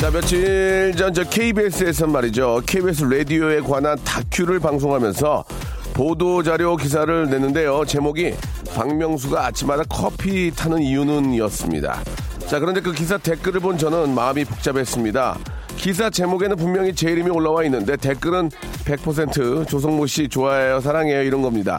[0.00, 2.62] 자 며칠 전 저 KBS에서 말이죠.
[2.66, 5.44] KBS 라디오에 관한 다큐를 방송하면서
[5.92, 7.84] 보도 자료 기사를 냈는데요.
[7.84, 8.32] 제목이
[8.74, 12.02] 박명수가 아침마다 커피 타는 이유는 이었습니다.
[12.46, 15.38] 자 그런데 그 기사 댓글을 본 저는 마음이 복잡했습니다.
[15.76, 18.50] 기사 제목에는 분명히 제 이름이 올라와 있는데 댓글은
[18.84, 21.78] 100% 조성모 씨 좋아해요 사랑해요 이런 겁니다.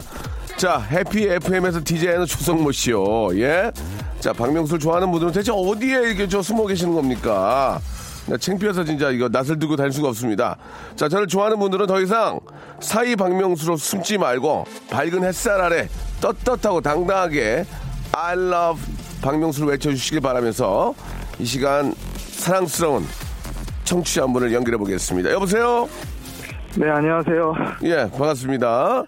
[0.56, 3.36] 자 해피 FM에서 DJ하는 조성모 씨요.
[3.40, 3.72] 예
[4.22, 7.80] 자 박명수를 좋아하는 분들은 대체 어디에 이렇게 저 숨어 계시는 겁니까?
[7.80, 8.01] 나
[8.40, 10.56] 창피해서 진짜 이거 낯을 들고 다닐 수가 없습니다.
[10.96, 12.40] 자, 저를 좋아하는 분들은 더 이상
[12.80, 15.88] 사이 박명수로 숨지 말고 밝은 햇살 아래
[16.20, 17.64] 떳떳하고 당당하게
[18.12, 18.82] I love
[19.22, 20.94] 박명수를 외쳐주시길 바라면서
[21.38, 23.04] 이 시간 사랑스러운
[23.84, 25.30] 청취자 한 분을 연결해 보겠습니다.
[25.32, 25.88] 여보세요?
[26.76, 27.54] 네, 안녕하세요.
[27.84, 29.04] 예, 반갑습니다.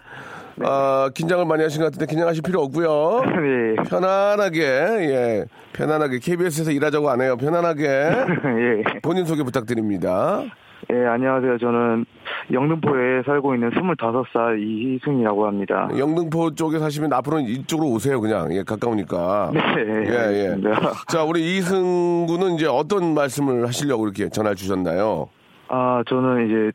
[0.63, 3.21] 아, 긴장을 많이 하신 것 같은데 긴장하실 필요 없고요.
[3.25, 3.83] 네.
[3.89, 7.35] 편안하게, 예, 편안하게 KBS에서 일하자고 안 해요.
[7.37, 8.99] 편안하게 예.
[9.01, 10.43] 본인 소개 부탁드립니다.
[10.91, 11.57] 예, 안녕하세요.
[11.57, 12.05] 저는
[12.51, 15.89] 영등포에 살고 있는 25살 이희승이라고 합니다.
[15.97, 18.53] 영등포 쪽에 사시면 앞으로는 이쪽으로 오세요, 그냥.
[18.53, 19.51] 예, 가까우니까.
[19.53, 19.59] 네.
[19.77, 20.17] 예, 예.
[20.17, 20.91] 알겠습니다.
[21.09, 25.27] 자, 우리 이승 군은 이제 어떤 말씀을 하시려고 이렇게 전화를 주셨나요?
[25.69, 26.71] 아, 저는 이제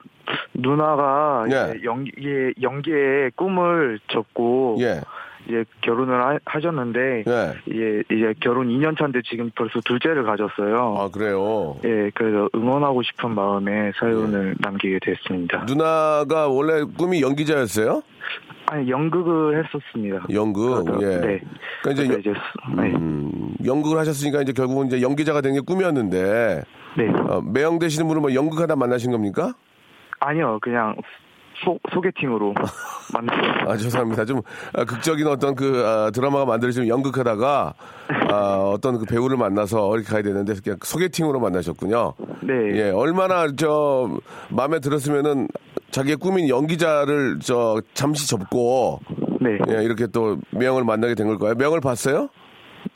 [0.54, 1.74] 누나가 예.
[1.76, 2.12] 이제 연기,
[2.60, 5.00] 연기의 꿈을 접고 예,
[5.48, 7.54] 이제 결혼을 하, 하셨는데 예.
[7.66, 10.96] 이제 이제 결혼 2년 차인데 지금 벌써 둘째를 가졌어요.
[10.98, 11.76] 아, 그래요.
[11.84, 13.92] 예, 그래서 응원하고 싶은 마음에 예.
[13.98, 15.64] 사연을 남기게 됐습니다.
[15.66, 18.02] 누나가 원래 꿈이 연기자였어요?
[18.66, 20.26] 아니 연극을 했었습니다.
[20.32, 21.20] 연극, 그래서, 예.
[21.26, 21.40] 네.
[21.82, 22.32] 그러니까 이제, 이제
[22.76, 22.94] 네.
[22.94, 26.62] 음, 연극을 하셨으니까 이제 결국은 이제 연기자가 된 게 꿈이었는데,
[26.96, 27.08] 네.
[27.28, 29.54] 어, 매형 되시는 분을 뭐 연극하다 만나신 겁니까?
[30.20, 30.94] 아니요, 그냥
[31.64, 32.54] 소, 소개팅으로
[33.12, 33.70] 만났어요.
[33.70, 34.24] 아, 죄송합니다.
[34.24, 34.40] 좀
[34.72, 37.74] 아, 극적인 어떤 그 아, 드라마가 만들어지면 연극하다가
[38.30, 38.34] 아,
[38.72, 42.14] 어떤 그 배우를 만나서 이렇게 가야 되는데 그냥 소개팅으로 만나셨군요.
[42.42, 42.78] 네.
[42.78, 44.08] 예, 얼마나 저
[44.50, 45.48] 마음에 들었으면은
[45.90, 49.00] 자기의 꿈인 연기자를 저 잠시 접고
[49.40, 49.58] 네.
[49.68, 51.54] 예, 이렇게 또 명을 만나게 된 걸까요?
[51.54, 52.28] 명을 봤어요?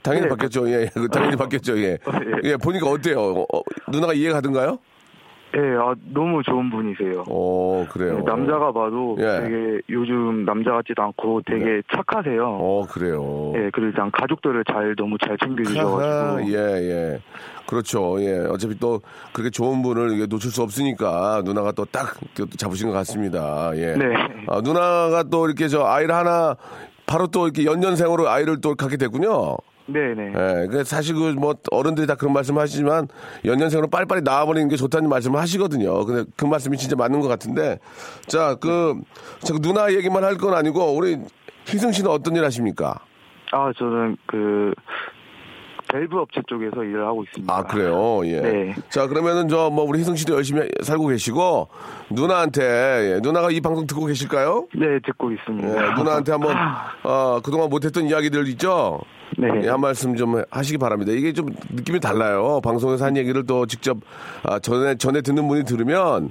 [0.02, 0.70] 당연히 네, 봤겠죠.
[0.70, 1.78] 예, 그 당연히 봤겠죠.
[1.78, 1.84] 예.
[1.92, 1.98] 예.
[2.44, 3.20] 예, 보니까 어때요?
[3.20, 4.78] 어, 어, 누나가 이해가 가든가요?
[5.56, 7.24] 예, 아, 너무 좋은 분이세요.
[7.28, 8.16] 어, 그래요.
[8.16, 9.40] 네, 남자가 봐도 예.
[9.40, 12.44] 되게 요즘 남자 같지도 않고 되게 착하세요.
[12.44, 13.52] 어, 그래요.
[13.54, 16.50] 예, 그리고 일단 가족들을 잘 너무 잘 챙겨주셔가지고.
[16.52, 17.20] 예, 예.
[17.68, 18.16] 그렇죠.
[18.20, 18.40] 예.
[18.50, 19.00] 어차피 또
[19.32, 22.16] 그렇게 좋은 분을 이게 놓칠 수 없으니까 누나가 또 딱
[22.56, 23.70] 잡으신 것 같습니다.
[23.76, 23.94] 예.
[23.94, 24.04] 네.
[24.48, 26.56] 아, 누나가 또 이렇게 저 아이를 하나
[27.06, 29.56] 바로 또 이렇게 연년생으로 아이를 또 갖게 됐군요.
[29.86, 30.32] 네네.
[30.34, 30.66] 예.
[30.68, 33.08] 그 사실 그 뭐 어른들이 다 그런 말씀 하시지만
[33.44, 36.04] 연년생으로 빨리빨리 나와버리는 게 좋다는 말씀을 하시거든요.
[36.06, 37.78] 근데 그 말씀이 진짜 맞는 것 같은데
[38.26, 38.94] 자, 그,
[39.40, 41.18] 자, 그 누나 얘기만 할 건 아니고 우리
[41.66, 42.98] 희승 씨는 어떤 일 하십니까?
[43.52, 44.72] 아, 저는 그,
[45.94, 47.54] 밸브 업체 쪽에서 일을 하고 있습니다.
[47.54, 48.20] 아 그래요.
[48.26, 48.40] 예.
[48.40, 48.74] 네.
[48.88, 51.68] 자 그러면은 저 뭐 우리 희승 씨도 열심히 살고 계시고
[52.10, 52.62] 누나한테
[53.14, 54.66] 예, 누나가 이 방송 듣고 계실까요?
[54.74, 55.68] 네, 듣고 있습니다.
[55.68, 56.56] 예, 누나한테 한번
[57.04, 59.00] 어, 그동안 못했던 이야기들 있죠.
[59.38, 59.48] 네.
[59.62, 61.12] 예, 한 말씀 좀 하시기 바랍니다.
[61.12, 62.60] 이게 좀 느낌이 달라요.
[62.62, 63.96] 방송에서 한 얘기를 또 직접
[64.42, 66.30] 아, 전에 전에 듣는 분이 들으면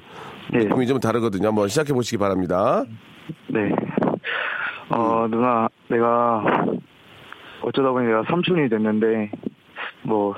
[0.51, 0.59] 네.
[0.65, 1.47] 느낌이 좀 다르거든요.
[1.47, 2.83] 한번 시작해 보시기 바랍니다.
[3.47, 3.69] 네.
[4.89, 6.43] 어, 누나, 내가
[7.63, 9.31] 어쩌다 보니 내가 삼촌이 됐는데,
[10.03, 10.35] 뭐,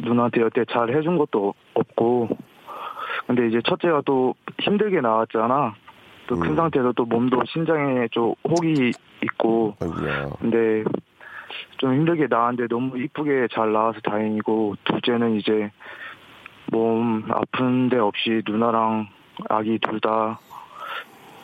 [0.00, 2.28] 누나한테 여태 잘 해준 것도 없고,
[3.26, 5.74] 근데 이제 첫째가 또 힘들게 나왔잖아.
[6.26, 6.56] 또큰 음.
[6.56, 10.30] 상태에서 또 몸도 신장에 좀 혹이 있고, 아이고야.
[10.40, 10.84] 근데
[11.78, 15.70] 좀 힘들게 나왔는데 너무 이쁘게 잘 나와서 다행이고, 둘째는 이제
[16.70, 19.08] 몸 아픈 데 없이 누나랑
[19.48, 20.38] 아기 둘 다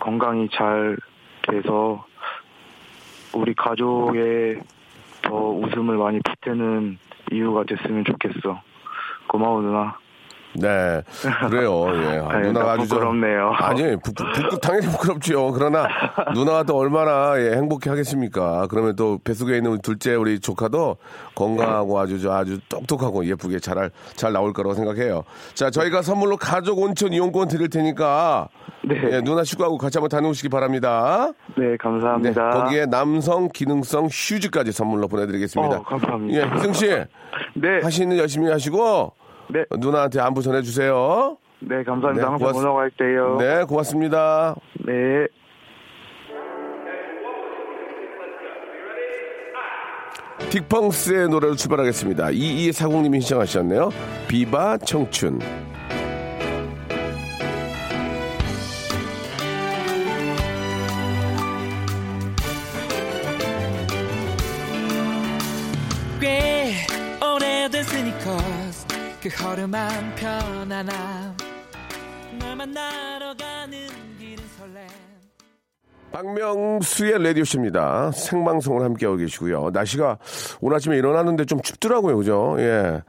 [0.01, 0.97] 건강히 잘
[1.43, 2.05] 돼서
[3.35, 4.61] 우리 가족의
[5.29, 6.99] 더 웃음을 많이 보태는
[7.33, 8.61] 이유가 됐으면 좋겠어.
[9.29, 9.99] 고마워 누나.
[10.61, 11.03] 네,
[11.49, 11.87] 그래요.
[11.95, 12.19] 예.
[12.19, 13.51] 아, 누나가 나 아주 저- 부끄럽네요.
[13.57, 15.53] 아니, 부, 부, 부, 당연히 부끄럽지요.
[15.53, 15.87] 그러나
[16.35, 18.67] 누나가 또 얼마나 예, 행복해 하겠습니까?
[18.71, 20.97] 그러면 또 뱃속에 있는 우리 둘째 우리 조카도
[21.35, 25.23] 건강하고 아주 저 아주 똑똑하고 예쁘게 잘, 잘 나올 거라고 생각해요.
[25.55, 28.49] 자, 저희가 선물로 가족 온천 이용권 드릴 테니까
[28.89, 28.95] 네.
[29.13, 31.33] 예, 누나 식구하고 같이 한번 다녀오시기 바랍니다.
[31.57, 32.51] 네 네, 감사합니다.
[32.51, 35.77] 거기에 남성 기능성 휴즈까지 선물로 보내드리겠습니다.
[35.77, 36.39] 어, 감사합니다.
[36.41, 36.87] 예, 희승 씨
[37.55, 37.81] 네.
[37.83, 39.13] 하시는 일 열심히 하시고
[39.51, 39.65] 네.
[39.79, 41.37] 누나한테 안부 전해주세요.
[41.61, 42.13] 네 감사합니다.
[42.27, 43.37] 네, 항상 고맙- 운영할게요.
[43.39, 44.55] 네, 고맙습니다.
[44.87, 45.27] 네.
[50.51, 52.27] 딕펑스의 노래로 출발하겠습니다.
[52.29, 53.91] 2240님이 신청하셨네요.
[54.29, 55.41] 비바 청춘.
[69.31, 71.37] 그 허름한 편안함
[72.39, 73.79] 널 만나러 가는
[74.19, 74.87] 길은 설렘
[76.11, 78.13] 박명수의 라디오쇼입니다.
[78.13, 79.69] 생방송을 함께하고 계시고요.
[79.75, 80.17] 날씨가
[80.63, 82.17] 오늘 아침에 일어났는데 좀 춥더라고요.
[82.17, 82.57] 그죠?
[82.59, 83.03] 예.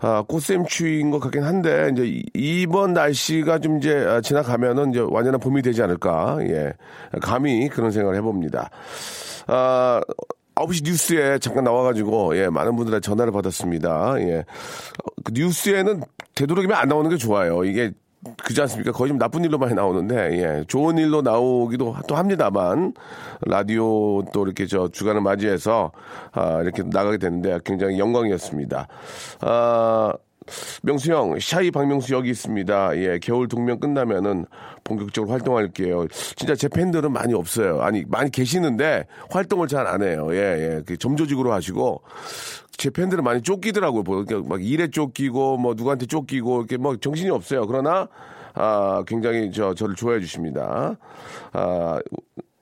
[0.00, 5.38] 아, 꽃샘추위인 것 같긴 한데, 이제 이- 이번 날씨가 좀 이제 아, 지나가면은 이제 완연한
[5.40, 6.38] 봄이 되지 않을까.
[6.42, 6.72] 예.
[7.20, 8.70] 감히 그런 생각을 해봅니다.
[9.48, 10.00] 아,
[10.56, 14.14] 9시 뉴스에 잠깐 나와가지고, 예, 많은 분들의 전화를 받았습니다.
[14.20, 14.38] 예.
[14.38, 16.02] 어, 그 뉴스에는
[16.34, 17.64] 되도록이면 안 나오는 게 좋아요.
[17.64, 17.92] 이게
[18.42, 18.90] 그지 않습니까?
[18.90, 22.94] 거의 좀 나쁜 일로 많이 나오는데, 예, 좋은 일로 나오기도 또 합니다만,
[23.42, 25.92] 라디오 또 이렇게 저 주간을 맞이해서,
[26.32, 28.88] 아, 이렇게 나가게 되는데 굉장히 영광이었습니다.
[29.42, 30.12] 아,
[30.82, 32.96] 명수 형, 샤이 박명수 여기 있습니다.
[32.98, 34.46] 예, 겨울 동면 끝나면은
[34.84, 36.06] 본격적으로 활동할게요.
[36.36, 37.80] 진짜 제 팬들은 많이 없어요.
[37.80, 40.28] 아니, 많이 계시는데 활동을 잘 안 해요.
[40.32, 40.82] 예, 예.
[40.84, 42.02] 그 점조직으로 하시고,
[42.76, 44.02] 제 팬들은 많이 쫓기더라고요.
[44.02, 47.66] 뭐, 이렇게 막 일에 쫓기고, 뭐, 누구한테 쫓기고, 이렇게 뭐 정신이 없어요.
[47.66, 48.08] 그러나,
[48.54, 50.96] 아, 굉장히 저, 저를 좋아해 주십니다.
[51.52, 52.00] 아,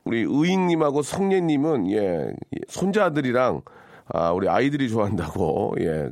[0.04, 2.32] 우리 의익님하고 성례님은, 예,
[2.68, 3.62] 손자들이랑,
[4.12, 6.10] 아, 우리 아이들이 좋아한다고, 예,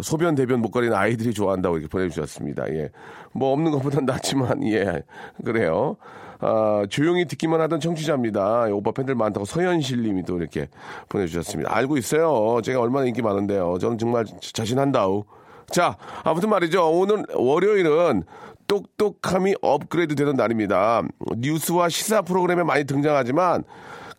[0.00, 2.68] 소변 대변 못 가리는 아이들이 좋아한다고 이렇게 보내주셨습니다.
[2.74, 2.90] 예.
[3.32, 5.02] 뭐 없는 것보단 낫지만 예
[5.44, 5.96] 그래요.
[6.40, 8.68] 아, 조용히 듣기만 하던 청취자입니다.
[8.68, 10.68] 예, 오빠 팬들 많다고 서현실님이 또 이렇게
[11.08, 11.74] 보내주셨습니다.
[11.74, 12.60] 알고 있어요.
[12.62, 13.78] 제가 얼마나 인기 많은데요.
[13.80, 15.24] 저는 정말 자신한다우.
[15.70, 16.90] 자, 아무튼 말이죠.
[16.90, 18.22] 오늘 월요일은
[18.68, 21.02] 똑똑함이 업그레이드 되는 날입니다.
[21.38, 23.64] 뉴스와 시사 프로그램에 많이 등장하지만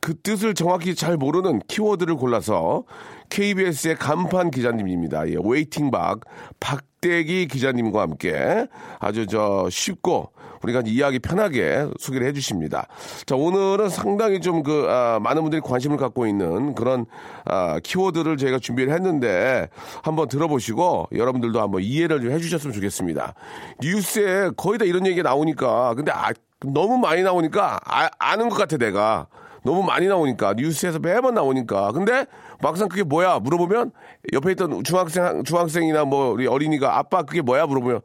[0.02, 2.84] 그 뜻을 정확히 잘 모르는 키워드를 골라서
[3.30, 5.30] KBS의 간판 기자님입니다.
[5.30, 6.22] 예, waiting 박
[6.60, 8.68] 박대기 기자님과 함께
[9.00, 10.32] 아주 저 쉽고
[10.64, 12.88] 우리가 이해하기 편하게 소개를 해주십니다.
[13.26, 17.06] 자 오늘은 상당히 좀그 많은 분들이 관심을 갖고 있는 그런
[17.46, 19.70] 아, 키워드를 저희가 준비를 했는데
[20.04, 23.36] 한번 들어보시고 여러분들도 한번 이해를 좀 해주셨으면 좋겠습니다.
[23.82, 26.32] 뉴스에 거의 다 이런 얘기가 나오니까 근데 아,
[26.66, 29.28] 너무 많이 나오니까 아, 아는 것 같아 내가.
[29.64, 32.26] 너무 많이 나오니까 뉴스에서 매번 나오니까 근데
[32.62, 33.92] 막상 그게 뭐야 물어보면
[34.34, 38.02] 옆에 있던 중학생 중학생이나 뭐 우리 어린이가 아빠 그게 뭐야 물어보면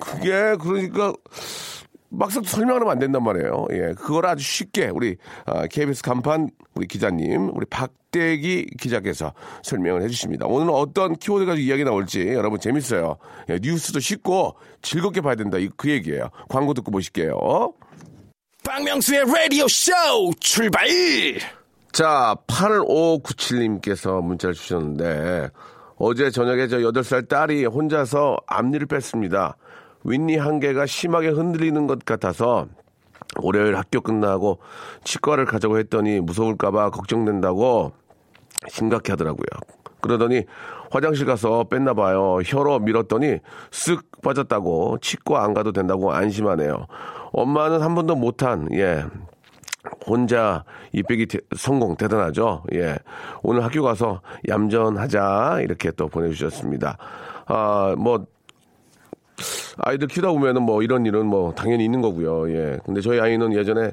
[0.00, 1.12] 그게 그러니까
[2.12, 3.66] 막상 설명하면 안 된단 말이에요.
[3.70, 5.16] 예, 그걸 아주 쉽게 우리
[5.46, 9.32] 아, KBS 간판 우리 기자님 우리 박대기 기자께서
[9.62, 10.46] 설명을 해주십니다.
[10.46, 13.16] 오늘은 어떤 키워드 가지고 이야기 나올지 여러분 재밌어요.
[13.48, 15.58] 예, 뉴스도 쉽고 즐겁게 봐야 된다.
[15.58, 16.30] 이- 그 얘기예요.
[16.48, 17.74] 광고 듣고 보실게요.
[18.70, 19.90] 박명수의 라디오 쇼
[20.38, 20.86] 출발!
[21.90, 25.50] 자, 8597님께서 문자를 주셨는데,
[25.96, 29.56] 어제 저녁에 저 8살 딸이 혼자서 앞니를 뺐습니다.
[30.04, 32.68] 윗니 한 개가 심하게 흔들리는 것 같아서,
[33.40, 34.60] 월요일 학교 끝나고
[35.02, 37.90] 치과를 가자고 했더니 무서울까봐 걱정된다고
[38.68, 39.79] 심각해 하더라고요.
[40.00, 40.44] 그러더니
[40.90, 42.38] 화장실 가서 뺐나 봐요.
[42.44, 43.38] 혀로 밀었더니
[43.70, 46.86] 쓱 빠졌다고 치과 안 가도 된다고 안심하네요.
[47.32, 49.04] 엄마는 한 번도 못한 예
[50.06, 52.64] 혼자 이 빼기 대- 성공 대단하죠.
[52.74, 52.96] 예.
[53.42, 56.98] 오늘 학교 가서 얌전하자 이렇게 또 보내주셨습니다.
[57.46, 58.26] 아, 뭐
[59.78, 62.50] 아이들 키우다 보면은 뭐 이런 일은 뭐 당연히 있는 거고요.
[62.50, 62.78] 예.
[62.84, 63.92] 근데 저희 아이는 예전에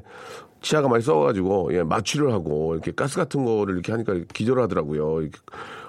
[0.62, 5.30] 치아가 많이 썩어가지고 예 마취를 하고 이렇게 가스 같은 거를 이렇게 하니까 기절을 하더라고요.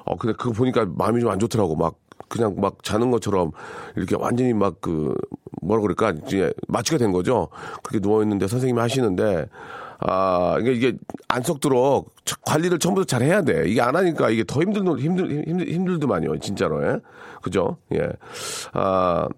[0.08, 1.76] 어 근데 그거 보니까 마음이 좀 안 좋더라고.
[1.76, 1.96] 막
[2.28, 3.52] 그냥 막 자는 것처럼
[3.96, 5.14] 이렇게 완전히 막 그
[5.62, 7.48] 뭐라 그럴까 이제 마취가 된 거죠.
[7.82, 9.48] 그렇게 누워 있는데 선생님이 하시는데
[10.00, 10.98] 아 이게 이게
[11.28, 12.14] 안 썩도록
[12.46, 13.64] 관리를 처음부터 잘 해야 돼.
[13.68, 16.38] 이게 안 하니까 이게 더 힘들 힘들 힘들 힘들더만요.
[16.38, 17.00] 진짜로 예.
[17.42, 17.76] 그죠?
[17.94, 18.08] 예.
[18.72, 19.28] 아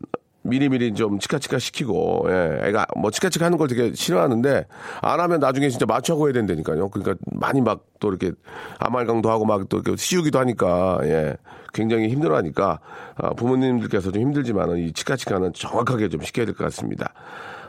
[0.43, 4.67] 미리미리 좀 치카치카 시키고, 예, 애가 뭐 치카치카 하는 걸 되게 싫어하는데,
[5.03, 6.89] 안 하면 나중에 진짜 마취하고 해야 된다니까요.
[6.89, 8.33] 그러니까 많이 막 또 이렇게
[8.79, 11.37] 아말강도 하고 막 또 이렇게 씌우기도 하니까, 예,
[11.75, 12.81] 굉장히 힘들어 하니까,
[13.17, 17.13] 아, 부모님들께서 좀 힘들지만은 이 치카치카는 정확하게 좀 시켜야 될 것 같습니다.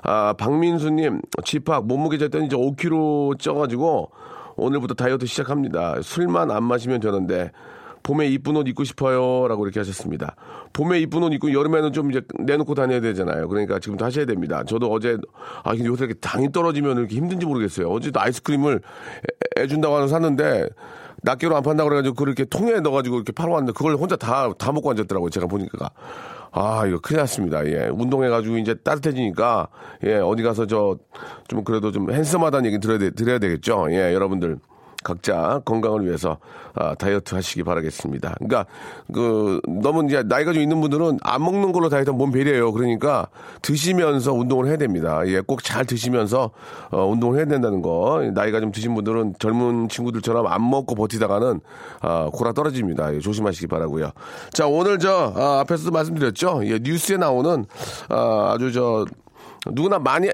[0.04, 4.12] 아, 박민수님, 집합 몸무게 쟀더니 이제 5kg 쪄가지고,
[4.56, 6.02] 오늘부터 다이어트 시작합니다.
[6.02, 7.52] 술만 안 마시면 되는데,
[8.04, 9.48] 봄에 이쁜 옷 입고 싶어요.
[9.48, 10.36] 라고 이렇게 하셨습니다.
[10.74, 13.48] 봄에 이쁜 옷 입고 여름에는 좀 이제 내놓고 다녀야 되잖아요.
[13.48, 14.64] 그러니까 지금부터 하셔야 됩니다.
[14.66, 15.18] 저도 어제,
[15.64, 17.88] 아, 요새 이렇게 당이 떨어지면 이렇게 힘든지 모르겠어요.
[17.90, 18.82] 어제도 아이스크림을
[19.58, 20.68] 애- 애준다고 하는 사는데,
[21.24, 24.72] 낱개로 안 판다고 그래가지고 그걸 이렇게 통에 넣어가지고 이렇게 팔아 왔는데 그걸 혼자 다, 다
[24.72, 25.30] 먹고 앉았더라고요.
[25.30, 25.92] 제가 보니까.
[26.54, 27.66] 아, 이거 큰일 났습니다.
[27.68, 27.88] 예.
[27.94, 29.68] 운동해가지고 이제 따뜻해지니까,
[30.06, 30.98] 예, 어디 가서 저,
[31.48, 33.88] 좀 그래도 좀 핸섬하다는 얘기 드려야, 되- 드려야 되겠죠.
[33.92, 34.58] 예, 여러분들.
[35.04, 36.38] 각자 건강을 위해서
[36.74, 38.36] 아, 다이어트 하시기 바라겠습니다.
[38.40, 38.66] 그러니까
[39.14, 42.72] 그 너무 이제 나이가 좀 있는 분들은 안 먹는 걸로 다이어트 몸 배려해요.
[42.72, 43.28] 그러니까
[43.62, 45.22] 드시면서 운동을 해야 됩니다.
[45.28, 46.52] 예, 꼭 잘 드시면서
[46.92, 48.22] 어, 운동을 해야 된다는 거.
[48.34, 51.62] 나이가 좀 드신 분들은 젊은 친구들처럼 안 먹고 버티다가는
[52.02, 53.16] 아, 고라 떨어집니다.
[53.16, 54.12] 예, 조심하시기 바라고요.
[54.54, 56.62] 자, 오늘 저 아, 앞에서도 말씀드렸죠.
[56.66, 57.66] 예, 뉴스에 나오는
[58.10, 59.06] 아, 아주 저
[59.72, 60.30] 누구나 많이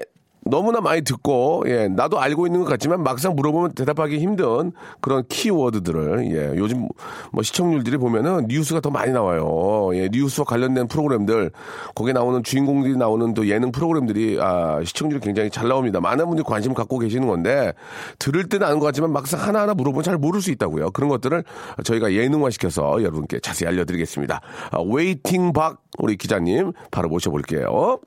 [0.48, 6.30] 너무나 많이 듣고 예 나도 알고 있는 것 같지만 막상 물어보면 대답하기 힘든 그런 키워드들을
[6.32, 6.88] 예 요즘
[7.32, 9.90] 뭐 시청률들이 보면은 뉴스가 더 많이 나와요.
[9.94, 11.50] 예 뉴스와 관련된 프로그램들
[11.94, 16.00] 거기에 나오는 주인공들이 나오는 또 예능 프로그램들이 아 시청률이 굉장히 잘 나옵니다.
[16.00, 17.72] 많은 분들이 관심 갖고 계시는 건데
[18.18, 20.90] 들을 때는 아는 것 같지만 막상 하나하나 물어보면 잘 모를 수 있다고요.
[20.90, 21.44] 그런 것들을
[21.84, 24.40] 저희가 예능화 시켜서 여러분께 자세히 알려드리겠습니다.
[24.70, 27.98] 아, waiting 박 우리 기자님 바로 모셔볼게요.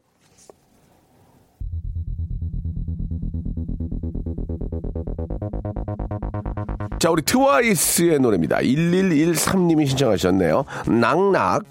[7.02, 8.58] 자, 우리 트와이스의 노래입니다.
[8.58, 10.66] 1113님이 신청하셨네요.
[10.86, 11.64] Knock Knock.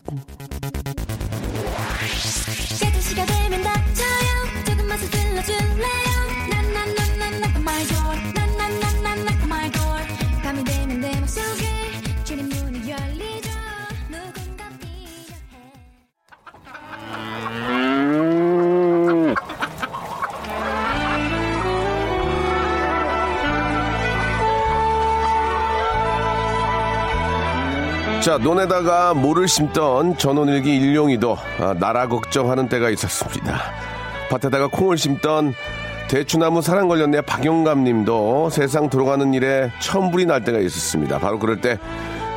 [28.20, 33.58] 자, 논에다가 모를 심던 전원일기 일용이도 아, 나라 걱정하는 때가 있었습니다.
[34.28, 35.54] 밭에다가 콩을 심던
[36.10, 41.18] 대추나무 사랑 걸렸네 박영감 님도 세상 돌아가는 일에 천불이 날 때가 있었습니다.
[41.18, 41.78] 바로 그럴 때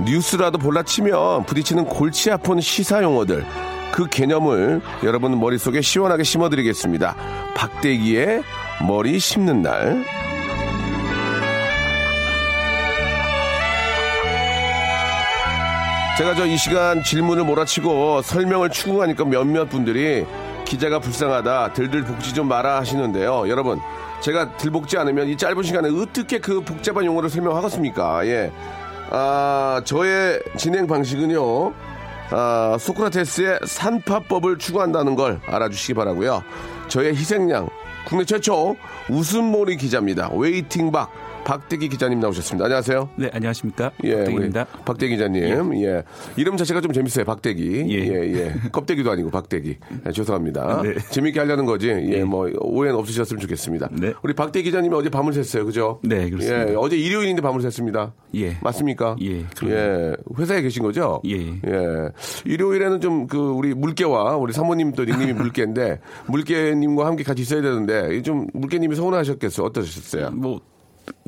[0.06, 3.46] 뉴스라도 볼라치면 부딪히는 골치 아픈 시사 용어들
[3.92, 7.16] 그 개념을 여러분 머릿속에 시원하게 심어드리겠습니다.
[7.56, 8.42] 박대기의
[8.88, 10.23] 머리 심는 날.
[16.18, 20.26] 제가 저 이 시간 질문을 몰아치고 설명을 추궁하니까 몇몇 분들이
[20.66, 23.50] 기자가 불쌍하다, 들들 복지 좀 마라 하시는데요.
[23.50, 23.80] 여러분,
[24.22, 28.28] 제가 들복지 않으면 이 짧은 시간에 어떻게 그 복잡한 용어를 설명하겠습니까?
[28.28, 28.52] 예.
[29.10, 31.74] 아, 저의 진행 방식은요,
[32.32, 36.44] 아, 소크라테스의 산파법을 추구한다는 걸 알아주시기 바라고요
[36.88, 37.70] 저의 희생양,
[38.08, 38.76] 국내 최초
[39.10, 40.30] 웃음몰이 기자입니다.
[40.34, 41.12] 웨이팅박
[41.46, 42.66] 박대기 기자님 나오셨습니다.
[42.66, 43.10] 안녕하세요.
[43.18, 43.92] 네, 안녕하십니까?
[44.04, 44.66] 예, 박대기입니다.
[44.74, 45.84] 우리 박 기자님.
[45.84, 46.04] 예.
[46.38, 47.26] 이름 자체가 좀 재밌어요.
[47.26, 47.86] 박대기.
[47.90, 48.34] 예, 예.
[48.34, 48.54] 예.
[48.72, 49.78] 껍데기도 아니고 박대기.
[50.08, 50.82] 예, 죄송합니다.
[50.84, 50.96] 네.
[51.12, 51.90] 재밌게 하려는 거지.
[51.90, 52.24] 예, 예.
[52.24, 53.90] 뭐 오해는 없으셨으면 좋겠습니다.
[53.92, 54.14] 네.
[54.24, 55.66] 우리 박대기 기자님이 어제 밤을 샜어요.
[55.66, 56.00] 그죠?
[56.04, 56.72] 네, 그렇습니다.
[56.72, 58.12] 예, 어제 일요일인데 밤을 샜습니다.
[58.36, 58.58] 예.
[58.62, 59.16] 맞습니까?
[59.22, 59.76] 예, 그럼요.
[59.76, 60.16] 예.
[60.40, 61.22] 회사에 계신 거죠?
[61.28, 61.36] 예.
[61.38, 62.10] 예.
[62.46, 68.22] 일요일에는 좀 그 우리 물개와 우리 사모님 또 닉님이 물개인데 물개님과 함께 같이 있어야 되는데
[68.22, 69.66] 좀 물개님이 서운하셨겠어요.
[69.68, 70.32] 어떠셨어요?
[70.32, 70.60] 뭐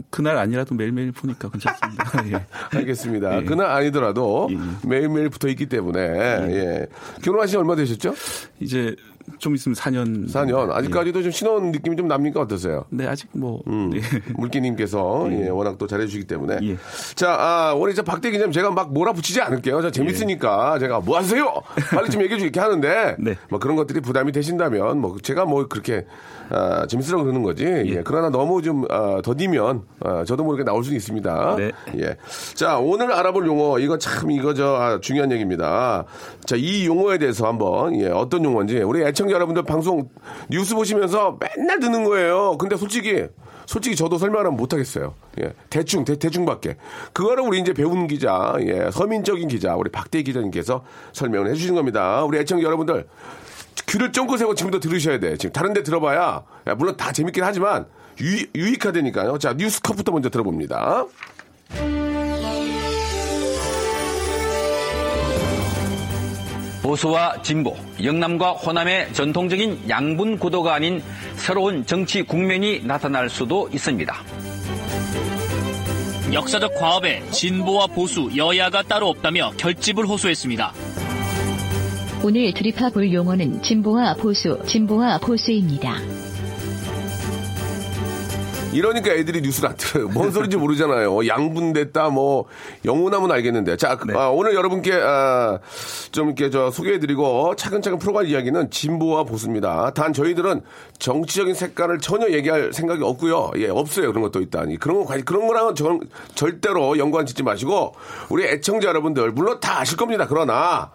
[0.09, 2.05] 그날 아니라도 매일매일 보니까 괜찮습니다.
[2.31, 2.45] 예.
[2.77, 3.41] 알겠습니다.
[3.41, 3.43] 예.
[3.43, 4.87] 그날 아니더라도 예.
[4.87, 6.87] 매일매일 붙어 있기 때문에 예.
[7.21, 8.13] 결혼하신 지 얼마 되셨죠?
[8.59, 8.95] 이제
[9.39, 10.29] 좀 있으면 4년.
[10.29, 10.69] 4년.
[10.69, 10.73] 예.
[10.73, 12.85] 아직까지도 좀 신혼 느낌이 좀 납니까 어떠세요?
[12.89, 13.91] 네, 아직 뭐 음.
[13.91, 14.01] 네.
[14.37, 16.77] 물기님께서 예, 워낙 또 잘해주시기 때문에 예.
[17.15, 19.81] 자 아, 오늘 이제 박대 기자님 제가 막 몰아붙이지 않을게요.
[19.81, 21.53] 저 재밌으니까 제가 뭐 하세요?
[21.91, 23.35] 빨리 좀 얘기해 주게 하는데 네.
[23.49, 26.05] 뭐 그런 것들이 부담이 되신다면 뭐 제가 뭐 그렇게
[26.49, 27.63] 아, 재밌으라고 그러는 거지.
[27.65, 28.01] 예.
[28.03, 31.55] 그러나 너무 좀 아, 더디면 아, 저도 모르게 나올 수는 있습니다.
[31.57, 31.71] 네.
[31.97, 32.17] 예.
[32.53, 36.03] 자 오늘 알아볼 용어 이거 참 이거 저 아, 중요한 얘기입니다.
[36.45, 40.09] 자 이 용어에 대해서 한번 예, 어떤 용어인지 우리 애청자 여러분들 방송
[40.49, 42.57] 뉴스 보시면서 맨날 듣는 거예요.
[42.57, 43.25] 근데 솔직히
[43.65, 45.15] 솔직히 저도 설명을 못 하겠어요.
[45.41, 45.53] 예.
[45.69, 46.75] 대충, 대, 대충밖에.
[47.13, 48.91] 그거를 우리 이제 배운 기자, 예.
[48.91, 52.23] 서민적인 기자, 우리 박대희 기자님께서 설명을 해주신 겁니다.
[52.25, 53.07] 우리 애청 자 여러분들,
[53.87, 55.37] 귀를 쫑긋 세고 지금부터 들으셔야 돼.
[55.37, 57.87] 지금 다른 데 들어봐야, 야, 물론 다 재밌긴 하지만,
[58.21, 59.39] 유, 유익하다니까요.
[59.39, 61.05] 자, 뉴스컵부터 먼저 들어봅니다.
[66.85, 71.01] 보수와 진보, 영남과 호남의 전통적인 양분 구도가 아닌
[71.33, 74.15] 새로운 정치 국면이 나타날 수도 있습니다.
[76.31, 80.73] 역사적 과업에 진보와 보수, 여야가 따로 없다며 결집을 호소했습니다.
[82.23, 85.97] 오늘 드립화 볼 용어는 진보와 보수, 진보와 보수입니다.
[88.75, 90.07] 이러니까 애들이 뉴스를 안 들어요.
[90.09, 91.25] 뭔 소리인지 모르잖아요.
[91.27, 92.45] 양분됐다, 뭐,
[92.83, 93.77] 영혼하면 알겠는데.
[93.77, 95.59] 자, 아, 오늘 여러분께, 아,
[96.11, 99.91] 좀 이렇게 저 소개해드리고 차근차근 풀어갈 이야기는 진보와 보수입니다.
[99.93, 100.61] 단 저희들은
[100.99, 103.51] 정치적인 색깔을 전혀 얘기할 생각이 없고요.
[103.57, 104.07] 예, 없어요.
[104.09, 104.75] 그런 것도 일단.
[104.77, 106.01] 그런 거, 그런 거랑은 전-
[106.35, 107.95] 절대로 연관 짓지 마시고,
[108.29, 110.25] 우리 애청자 여러분들, 물론 다 아실 겁니다.
[110.27, 110.91] 그러나,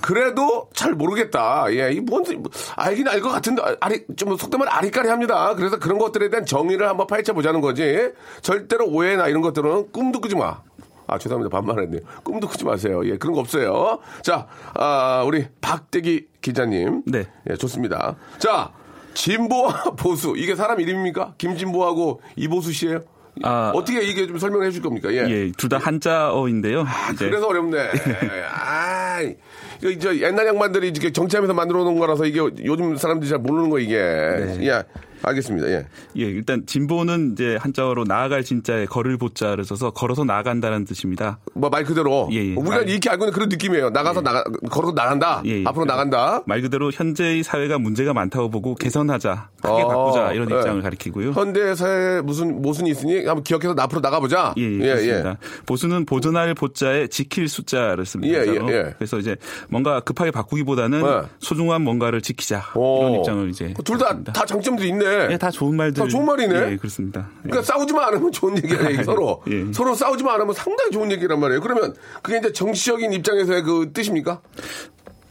[0.00, 1.66] 그래도 잘 모르겠다.
[1.70, 2.24] 예, 이 뭔,
[2.76, 5.54] 알긴 알 것 같은데, 아리, 좀 속되면 아리까리 합니다.
[5.56, 8.10] 그래서 그런 것들에 대한 정의를 한번 파헤쳐 보자는 거지.
[8.42, 10.60] 절대로 오해나 이런 것들은 꿈도 꾸지 마.
[11.06, 11.56] 아, 죄송합니다.
[11.56, 12.00] 반말했네요.
[12.22, 13.00] 꿈도 꾸지 마세요.
[13.06, 13.98] 예, 그런 거 없어요.
[14.22, 17.02] 자, 아, 우리 박대기 기자님.
[17.06, 17.26] 네.
[17.50, 18.16] 예, 좋습니다.
[18.38, 18.70] 자,
[19.14, 20.34] 진보와 보수.
[20.36, 21.34] 이게 사람 이름입니까?
[21.38, 23.00] 김진보하고 이보수 씨예요
[23.44, 25.12] 아, 어떻게 이게 좀 설명해 줄 겁니까?
[25.12, 25.18] 예.
[25.28, 26.84] 예, 둘 다 한자어인데요.
[27.14, 27.78] 이제 그래서 어렵네.
[28.52, 29.18] 아,
[29.80, 33.78] 이거 이제 옛날 양반들이 이렇게 정치하면서 만들어 놓은 거라서 이게 요즘 사람들이 잘 모르는 거
[33.78, 33.94] 이게.
[33.96, 34.82] 예,
[35.22, 35.68] 알겠습니다.
[35.68, 35.86] 예.
[36.16, 41.38] 예, 일단 진보는 이제 한자어로 나아갈 진짜에 걸을 보자를 써서 걸어서 나아간다는 뜻입니다.
[41.54, 42.54] 뭐 말 그대로 예, 예.
[42.54, 43.90] 우리가 말- 이렇게 알고 있는 그런 느낌이에요.
[43.90, 45.42] 나가서 나가 걸어서 나간다.
[45.44, 45.64] 예, 예.
[45.66, 46.42] 앞으로 나간다.
[46.46, 50.56] 말 그대로 현재의 사회가 문제가 많다고 보고 개선하자, 크게 어, 바꾸자 이런 예.
[50.56, 51.32] 입장을 가리키고요.
[51.32, 54.54] 현대 사회 무슨 모순이 있으니 한번 기억해서 앞으로 나가보자.
[54.56, 55.38] 예, 예, 그렇습니다.
[55.66, 58.38] 보수는 보존할 보자에 지킬 숫자를 씁니다.
[58.38, 58.46] 예.
[58.46, 58.94] 예, 예.
[58.98, 59.36] 그래서 이제
[59.68, 61.22] 뭔가 급하게 바꾸기보다는 예.
[61.40, 63.00] 소중한 뭔가를 지키자 오.
[63.00, 65.28] 이런 입장을 이제 둘 다 다 장점들이 있네.
[65.32, 66.02] 예, 다 좋은 말들.
[66.04, 66.72] 다 좋은 말이네.
[66.72, 67.28] 예, 그렇습니다.
[67.44, 67.48] 예.
[67.50, 69.42] 그러니까 싸우지만 않으면 좋은 얘기야, 이게 서로.
[69.50, 69.70] 예.
[69.72, 71.60] 서로 싸우지만 않으면 상당히 좋은 얘기란 말이에요.
[71.60, 74.40] 그러면 그게 이제 정치적인 입장에서의 그 뜻입니까?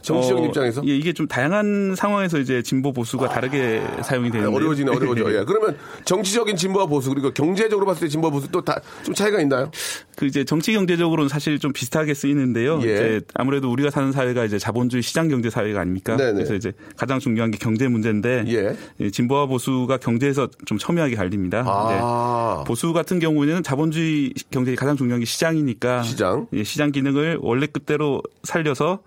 [0.08, 0.82] 정치적인 어, 입장에서?
[0.86, 5.30] 예, 이게 좀 다양한 상황에서 이제 진보 보수가 다르게 사용이 되는데 어려워지네, 어려워져.
[5.38, 5.44] 예.
[5.44, 9.70] 그러면 정치적인 진보와 보수, 그리고 경제적으로 봤을 때 진보와 보수 또 다 좀 차이가 있나요?
[10.16, 12.80] 그 이제 정치 경제적으로는 사실 좀 비슷하게 쓰이는데요.
[12.82, 12.94] 예.
[12.94, 16.16] 이제 아무래도 우리가 사는 사회가 이제 자본주의 시장 경제 사회가 아닙니까?
[16.16, 16.32] 네네.
[16.32, 18.76] 그래서 이제 가장 중요한 게 경제 문제인데 예.
[19.00, 21.62] 예, 진보와 보수가 경제에서 좀 첨예하게 갈립니다.
[21.66, 22.56] 아.
[22.62, 26.46] 이제 보수 같은 경우에는 자본주의 경제의 가장 중요한 게 시장이니까 시장.
[26.52, 29.00] 예, 시장 기능을 원래 끝대로 살려서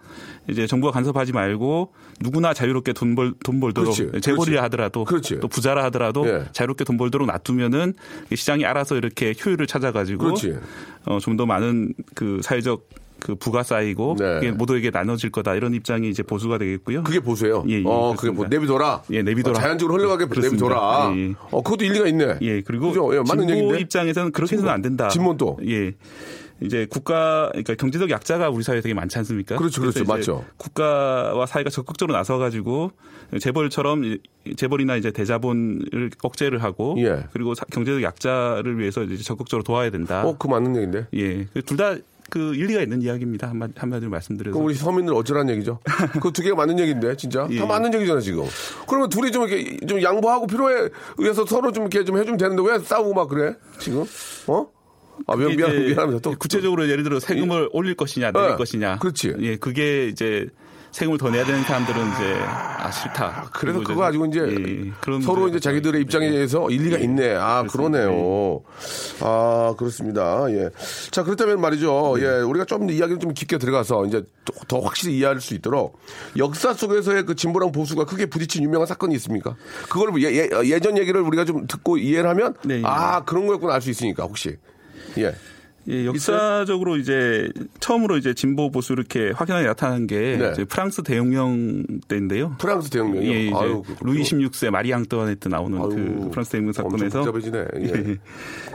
[0.49, 4.58] 이제 정부가 간섭하지 말고 누구나 자유롭게 돈 벌 돈 벌도록 그렇지, 예, 재벌이라 그렇지.
[4.58, 5.39] 하더라도 그렇지.
[5.39, 6.45] 또 부자라 하더라도 예.
[6.51, 7.93] 자유롭게 돈 벌도록 놔두면은
[8.32, 10.34] 이 시장이 알아서 이렇게 효율을 찾아가지고.
[11.06, 12.88] 어, 좀 더 많은 그 사회적
[13.19, 14.51] 그 부가 쌓이고 네.
[14.51, 17.04] 모두에게 나눠질 거다 이런 입장이 이제 보수가 되겠고요.
[17.04, 17.63] 그게 보수예요.
[17.69, 18.32] 예, 예, 어, 그게.
[18.32, 19.04] 뭐 내비둬라.
[19.12, 19.58] 예, 내비둬라.
[19.58, 20.65] 어, 자연적으로 흘러가게 그렇습니다.
[20.65, 21.13] 내비둬라.
[21.15, 21.34] 예, 예.
[21.51, 22.38] 어, 그것도 일리가 있네.
[22.41, 23.12] 예, 그리고 그죠?
[23.13, 23.80] 예, 맞는 진보 얘기인데.
[23.80, 25.08] 입장에서는 그렇게 해서는 안 된다.
[25.38, 25.58] 또?
[25.67, 25.93] 예.
[26.62, 29.56] 이제 국가 그러니까 경제적 약자가 우리 사회에 되게 많지 않습니까?
[29.58, 30.04] 그렇죠, 그렇죠.
[30.06, 30.45] 맞죠.
[30.58, 32.91] 국가와 사회가 적극적으로 나서 가지고
[33.39, 34.19] 재벌처럼 이-
[34.56, 37.26] 재벌이나 이제 대자본을 억제를 하고 예.
[37.34, 40.24] 그리고 사- 경제적 약자를 위해서 이제 적극적으로 도와야 된다.
[40.26, 41.08] 어, 그 맞는 얘기인데.
[41.15, 41.45] 예.
[41.62, 41.95] 둘다
[42.30, 43.50] 그 일리가 있는 이야기입니다.
[43.50, 44.54] 한마디, 한마디로 말씀드려서.
[44.54, 45.80] 그럼 우리 서민들 어쩌라는 얘기죠?
[46.21, 47.45] 그 두 개가 맞는 얘기인데, 진짜?
[47.52, 47.58] 예.
[47.60, 48.45] 다 맞는 얘기잖아, 지금.
[48.88, 52.80] 그러면 둘이 좀 이렇게 좀 양보하고 필요에 의해서 서로 좀 이렇게 좀 해주면 되는데 왜
[52.80, 53.56] 싸우고 막 그래?
[53.80, 54.06] 지금?
[54.47, 54.67] 어?
[55.27, 56.19] 아, 미안, 미안, 미안합니다.
[56.21, 56.36] 또.
[56.38, 58.55] 구체적으로 예를 들어 세금을 올릴 것이냐 내릴 예.
[58.55, 58.97] 것이냐.
[58.99, 59.36] 그렇지.
[59.39, 60.47] 예, 그게 이제
[60.91, 63.49] 세금을 더 내야 되는 사람들은 이제 아 싫다.
[63.53, 67.36] 그래서 그리고 그거 가지고 이제 예, 그런 서로 이제 자기들의 입장에 대해서 일리가 있네.
[67.36, 68.62] 아, 그러네요.
[69.21, 70.45] 아, 그렇습니다.
[70.51, 70.69] 예.
[71.12, 72.15] 자, 그렇다면 말이죠.
[72.19, 75.97] 예, 우리가 좀 이야기를 좀 깊게 들어가서 이제 또- 더 확실히 이해할 수 있도록
[76.38, 79.55] 역사 속에서의 그 진보랑 보수가 크게 부딪힌 유명한 사건이 있습니까?
[79.89, 82.81] 그걸 예, 예, 전 얘기를 우리가 좀 듣고 이해를 하면 네, 예.
[82.84, 84.57] 아, 그런 거였구나 알 수 있으니까 혹시.
[85.17, 85.34] 예.
[85.89, 90.63] 예, 역사적으로 이제 처음으로 이제 진보 보수 이렇게 확연하게 나타난 게 네.
[90.65, 92.56] 프랑스 대혁명 때인데요.
[92.60, 93.32] 프랑스 대혁명이요?
[93.32, 97.65] 예, 이제 아유, 그- 루이 16세 마리 앙뚜아네트 나오는 아유, 그 프랑스 대혁명 사건에서 복잡해지네.
[97.80, 97.88] 예.
[98.13, 98.17] 예.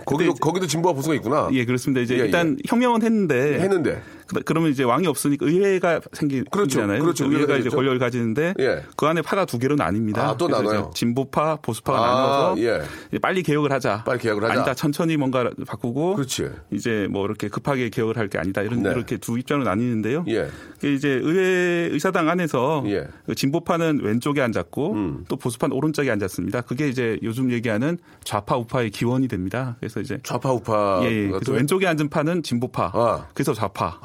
[0.04, 1.48] 거기도 거기도 진보와 보수가 있구나.
[1.52, 2.00] 예, 그렇습니다.
[2.00, 6.70] 이제 예, 일단 혁명은 했는데 했는데 그- 그러면 이제 왕이 없으니까 의회가 생기, 그렇죠.
[6.78, 7.02] 생기잖아요.
[7.02, 7.24] 그렇죠.
[7.26, 7.68] 의회가 의회가 이제.
[7.70, 8.82] 권력을 가지는데 예.
[8.96, 10.18] 그 안에 파가 두 개로 나뉩니다.
[10.18, 10.90] 아, 또 나눠요?
[10.94, 12.06] 진보파, 보수파가 아,
[12.54, 13.18] 나눠서 예.
[13.20, 14.04] 빨리 개혁을 하자.
[14.04, 14.52] 빨리 개혁을 하자.
[14.54, 16.50] 아니다, 천천히 뭔가 바꾸고 그렇지.
[16.72, 18.60] 이제 뭐 이렇게 급하게 개혁을 할 게 아니다.
[18.62, 18.90] 이런 네.
[18.90, 20.24] 이렇게 두 입장으로 나뉘는데요.
[20.28, 20.48] 예.
[20.82, 22.98] 이제 의회 의사당 안에서 예.
[22.98, 23.06] 음.
[23.26, 24.96] 그 진보파는 왼쪽에 앉았고
[25.28, 26.62] 또 보수파는 오른쪽에 앉았습니다.
[26.62, 29.76] 그게 이제 요즘 얘기하는 좌파 우파의 기원이 됩니다.
[29.78, 31.00] 그래서 이제 좌파 우파.
[31.04, 31.28] 예, 예.
[31.28, 32.90] 그래서 왼쪽에 앉은 파는 진보파.
[32.94, 33.26] 아.
[33.32, 33.98] 그래서 좌파.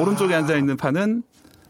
[0.00, 1.22] 오른쪽에 앉아 있는 파는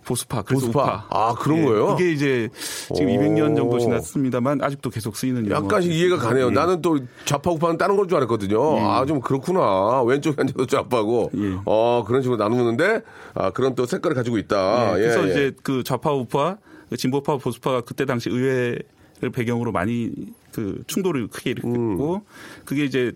[0.04, 0.82] 보수파, 그래서 보수파.
[0.84, 1.06] 우파.
[1.10, 1.86] 아, 그런 예, 거예요?
[1.88, 2.48] 그게 이제
[2.94, 3.14] 지금 오.
[3.14, 5.90] 200년 정도 지났습니다만 아직도 계속 쓰이는 약간씩.
[5.92, 6.46] 이해가 가네요.
[6.46, 6.50] 예.
[6.50, 8.88] 나는 또 좌파 우파는 다른 걸 줄 알았거든요.
[8.88, 10.02] 아, 좀 그렇구나.
[10.04, 11.32] 왼쪽에 앉아도 좌파고.
[11.36, 11.56] 예.
[11.64, 13.00] 어, 그런 식으로 나누는데,
[13.34, 14.92] 아, 그런 또 색깔을 가지고 있다.
[14.92, 15.30] 예, 예, 그래서 예.
[15.32, 16.56] 이제 그 좌파 우파,
[16.88, 18.84] 그 진보파 보수파가 그때 당시 의회를
[19.32, 20.12] 배경으로 많이
[20.52, 22.20] 그 충돌을 크게 일으켰고 음.
[22.64, 23.10] 그게 이제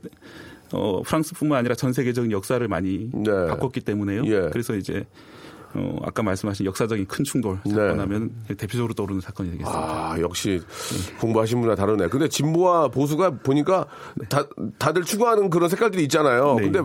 [0.73, 3.31] 어 프랑스뿐만 아니라 전 세계적인 역사를 많이 네.
[3.49, 4.23] 바꿨기 때문에요.
[4.27, 4.49] 예.
[4.53, 5.05] 그래서 이제
[5.75, 7.73] 어 아까 말씀하신 역사적인 큰 충돌 네.
[7.73, 9.81] 사건 하면 대표적으로 떠오르는 사건이 되겠습니다.
[9.81, 10.61] 아, 역시
[11.21, 12.09] 공부하신 분과 다르네.
[12.09, 13.87] 근데 진보와 보수가 보니까
[14.29, 14.45] 다,
[14.79, 16.57] 다들 추구하는 그런 색깔들이 있잖아요.
[16.59, 16.71] 네.
[16.71, 16.81] 근데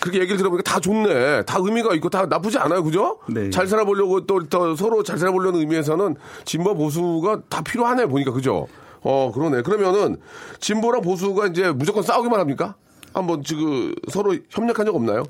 [0.00, 1.42] 그렇게 얘기를 들어보니까 다 좋네.
[1.44, 2.82] 다 의미가 있고 다 나쁘지 않아요.
[2.82, 3.18] 그죠?
[3.28, 3.50] 네.
[3.50, 8.06] 잘 살아보려고 또, 더 서로 잘 살아보려는 의미에서는 진보와 보수가 다 필요하네.
[8.06, 8.32] 보니까.
[8.32, 8.66] 그죠?
[9.02, 9.62] 어, 그러네.
[9.62, 10.16] 그러면은
[10.58, 12.76] 진보랑 보수가 이제 무조건 싸우기만 합니까?
[13.12, 15.24] 한번 지금 서로 협력한 적 없나요?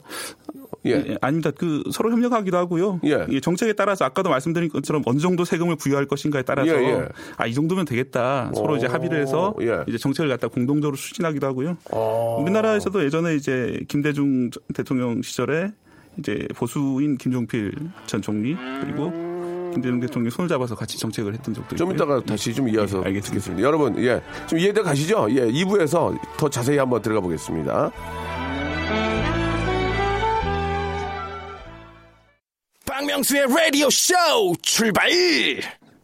[0.86, 0.92] 예.
[0.92, 1.50] 예, 아닙니다.
[1.50, 3.00] 그 서로 협력하기도 하고요.
[3.04, 3.26] 예.
[3.28, 7.08] 이 정책에 따라서 아까도 말씀드린 것처럼 어느 정도 세금을 부여할 것인가에 따라서 예, 예.
[7.36, 8.50] 아이 정도면 되겠다.
[8.54, 9.84] 서로 오, 이제 합의를 해서 예.
[9.86, 11.76] 이제 정책을 갖다 공동적으로 추진하기도 하고요.
[11.92, 12.38] 어.
[12.40, 15.70] 우리나라에서도 예전에 이제 김대중 대통령 시절에
[16.18, 17.72] 이제 보수인 김종필
[18.06, 19.29] 전 총리 그리고
[19.72, 22.04] 김대중 대통령이 손을 잡아서 같이 정책을 했던 적도 좀 있고요.
[22.04, 23.30] 이따가 다시 좀 이어서 예, 알겠습니다.
[23.30, 23.66] 듣겠습니다.
[23.66, 24.20] 여러분, 예.
[24.48, 25.28] 좀 이해돼 가시죠?
[25.30, 25.46] 예.
[25.50, 27.90] 2부에서 더 자세히 한번 들어가 보겠습니다.
[32.86, 34.14] 박명수의 라디오 쇼
[34.62, 35.08] 출발!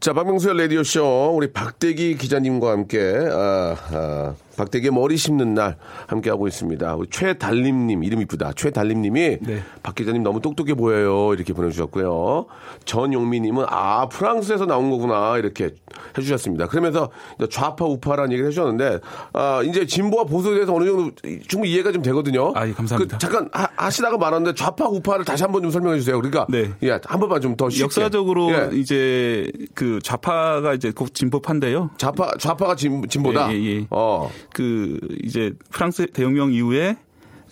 [0.00, 2.98] 자, 박명수의 라디오 쇼, 우리 박대기 기자님과 함께,
[3.30, 6.94] 아, 아, 박대기의 머리 심는 날 함께하고 있습니다.
[6.96, 8.52] 우리 최달림님, 이름 이쁘다.
[8.54, 9.62] 최달림님이 네.
[9.82, 11.34] 박 기자님 너무 똑똑해 보여요.
[11.34, 12.46] 이렇게 보내주셨고요.
[12.84, 15.36] 전용미님은 아, 프랑스에서 나온 거구나.
[15.38, 15.70] 이렇게
[16.16, 16.68] 해주셨습니다.
[16.68, 17.10] 그러면서
[17.50, 19.00] 좌파, 우파라는 얘기를 해주셨는데,
[19.32, 21.10] 아, 이제 진보와 보수에 대해서 어느 정도
[21.48, 22.52] 충분히 이해가 좀 되거든요.
[22.54, 23.16] 아, 예, 감사합니다.
[23.16, 26.16] 그 잠깐 하, 하시다가 말았는데 좌파, 우파를 다시 한번 좀 설명해 주세요.
[26.16, 26.70] 그러니까, 네.
[26.82, 27.84] 예, 한 번만 좀 더 쉽게.
[27.84, 28.68] 역사적으로 예.
[28.74, 31.88] 이제 그 좌파가 이제 곧 진보파인데요.
[31.96, 33.50] 좌파 좌파가 진, 진보다.
[33.50, 33.86] 예, 예, 예.
[33.90, 34.30] 어.
[34.56, 36.96] 그 이제 프랑스 대혁명 이후에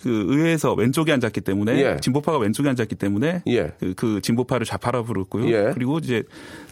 [0.01, 1.97] 그 의회에서 왼쪽에 앉았기 때문에 예.
[2.01, 3.73] 진보파가 왼쪽에 앉았기 때문에 예.
[3.79, 5.47] 그, 그 진보파를 좌파라 부르고요.
[5.47, 5.71] 예.
[5.73, 6.23] 그리고 이제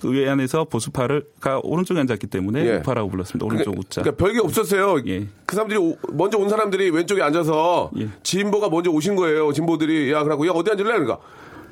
[0.02, 2.76] 그 의회 안에서 보수파를가 오른쪽에 앉았기 때문에 예.
[2.78, 3.46] 우파라고 불렀습니다.
[3.46, 4.02] 오른쪽 우자.
[4.02, 5.02] 그러니까 별게 없었어요.
[5.08, 5.28] 예.
[5.46, 8.10] 그 사람들이 오- 먼저 온 사람들이 왼쪽에 앉아서 예.
[8.24, 9.54] 진보가 먼저 오신 거예요.
[9.54, 10.89] 진보들이 야 그러고 야 어디 앉을래?
[10.89, 11.19] 그러니까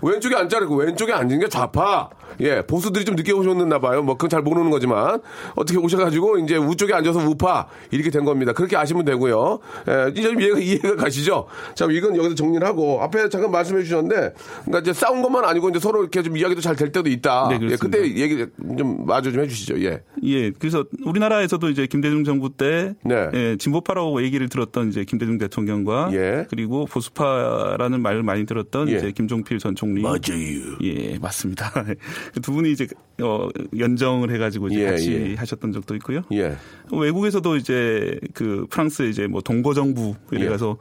[0.02, 2.10] 왼쪽에 앉자 그러고 왼쪽에 앉은 게 좌파.
[2.40, 4.02] 예, 보수들이 좀 늦게 오셨나 봐요.
[4.02, 5.22] 뭐 그건 잘 모르는 거지만
[5.56, 8.54] 어떻게 오셔가지고 이제 우쪽에 앉아서 우파 이렇게 된 겁니다.
[8.54, 9.60] 그렇게 아시면 되고요.
[9.90, 11.48] 예, 이제 좀 이해가 이해가 가시죠?
[11.76, 14.34] 자, 이건 여기서 정리를 하고 앞에 잠깐 말씀해 주셨는데,
[14.66, 17.48] 그러니까 이제 싸운 것만 아니고 이제 서로 이렇게 좀 이야기도 잘 될 때도 있다.
[17.50, 17.98] 네, 예, 그렇습니다.
[17.98, 18.46] 그때 얘기
[18.78, 19.84] 좀 마저 좀 해주시죠.
[19.84, 20.02] 예.
[20.24, 23.30] 예, 그래서 우리나라에서도 이제 김대중 정부 때 네.
[23.34, 26.48] 예, 진보파라고 얘기를 들었던 이제 김대중 대통령과 예.
[26.50, 28.96] 그리고 보수파라는 말을 많이 들었던 예.
[28.96, 30.78] 이제 김종필 전 총리 맞아요.
[30.82, 31.72] 예, 맞습니다.
[32.42, 32.88] 두 분이 이제
[33.22, 35.36] 어, 연정을 해가지고 이제 예, 같이 예.
[35.36, 36.22] 하셨던 적도 있고요.
[36.32, 36.56] 예.
[36.92, 40.50] 외국에서도 이제 그 프랑스 이제 뭐 동거 정부 이래 예.
[40.50, 40.78] 가서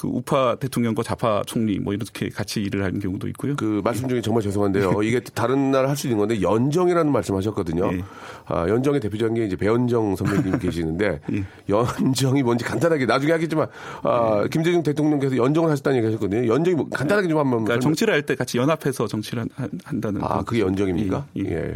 [0.00, 3.54] 그 우파 대통령과 좌파 총리 뭐 이렇게 같이 일을 하는 경우도 있고요.
[3.56, 5.02] 그 말씀 중에 정말 죄송한데요.
[5.02, 7.90] 이게 다른 날할수 있는 건데 연정이라는 말씀하셨거든요.
[7.92, 8.04] 예.
[8.46, 11.44] 아, 연정의 대표적인 게 이제 배현정 선배님 계시는데 예.
[11.68, 13.66] 연정이 뭔지 간단하게 나중에 하겠지만
[14.02, 16.50] 아, 김대중 대통령께서 연정을 하셨다는 얘기 하셨거든요.
[16.50, 20.42] 연정이 뭐 간단하게 좀 한번 그러니까 정치를 할 때 같이 연합해서 정치를 한, 한다는 아,
[20.44, 21.26] 그게 연정입니까?
[21.36, 21.50] 예, 예.
[21.50, 21.56] 예.
[21.58, 21.74] 왜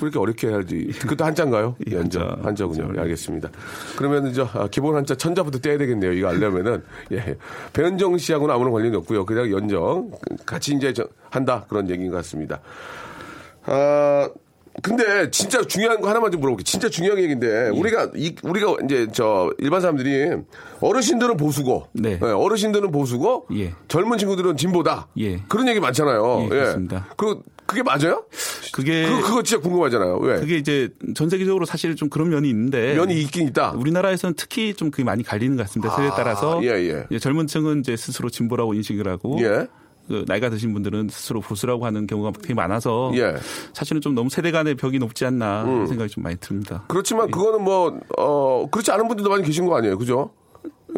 [0.00, 0.90] 이렇게 어렵게 해야지.
[0.98, 1.76] 그것도 한자인가요?
[1.88, 2.22] 예, 연정.
[2.28, 2.42] 한자.
[2.42, 2.82] 한자군요.
[2.86, 2.96] 한자.
[2.96, 3.50] 예, 알겠습니다.
[3.96, 6.12] 그러면 저 아, 기본 한자 천자부터 떼야 되겠네요.
[6.12, 6.82] 이거 알려면은.
[7.12, 7.36] 예.
[7.72, 9.24] 배현정 씨하고는 아무런 관련이 없고요.
[9.26, 10.10] 그냥 연정.
[10.46, 11.64] 같이 이제 저- 한다.
[11.68, 12.60] 그런 얘기인 것 같습니다.
[13.64, 14.28] 아,
[14.82, 16.64] 근데 진짜 중요한 거 하나만 좀 물어볼게요.
[16.64, 20.30] 진짜 중요한 얘기인데 우리가 이, 우리가 이제 저 일반 사람들이
[20.80, 22.18] 어르신들은 보수고 네.
[22.22, 23.74] 예, 어르신들은 보수고 예.
[23.88, 25.42] 젊은 친구들은 진보다 예.
[25.48, 26.44] 그런 얘기 많잖아요.
[26.44, 27.06] 예, 그렇습니다.
[27.18, 28.24] 그 그게 맞아요?
[28.72, 30.18] 그게 그 그거 진짜 궁금하잖아요.
[30.18, 30.40] 왜?
[30.40, 33.72] 그게 이제 전 세계적으로 사실 좀 그런 면이 있는데 면이 있긴 있다.
[33.72, 35.94] 우리나라에서는 특히 좀 그게 많이 갈리는 것 같습니다.
[35.94, 37.06] 세대에 아, 따라서 예, 예.
[37.10, 39.66] 이제 젊은 층은 이제 스스로 진보라고 인식을 하고 예.
[40.08, 43.22] 그 나이가 드신 분들은 스스로 보수라고 하는 경우가 되게 많아서 예.
[43.24, 43.36] 음.
[43.72, 46.84] 사실은 좀 너무 세대 간의 벽이 높지 않나 그런 생각이 좀 많이 듭니다.
[46.88, 49.96] 그렇지만 그거는 뭐 어, 그렇지 않은 분들도 많이 계신 거 아니에요.
[49.98, 50.30] 그죠?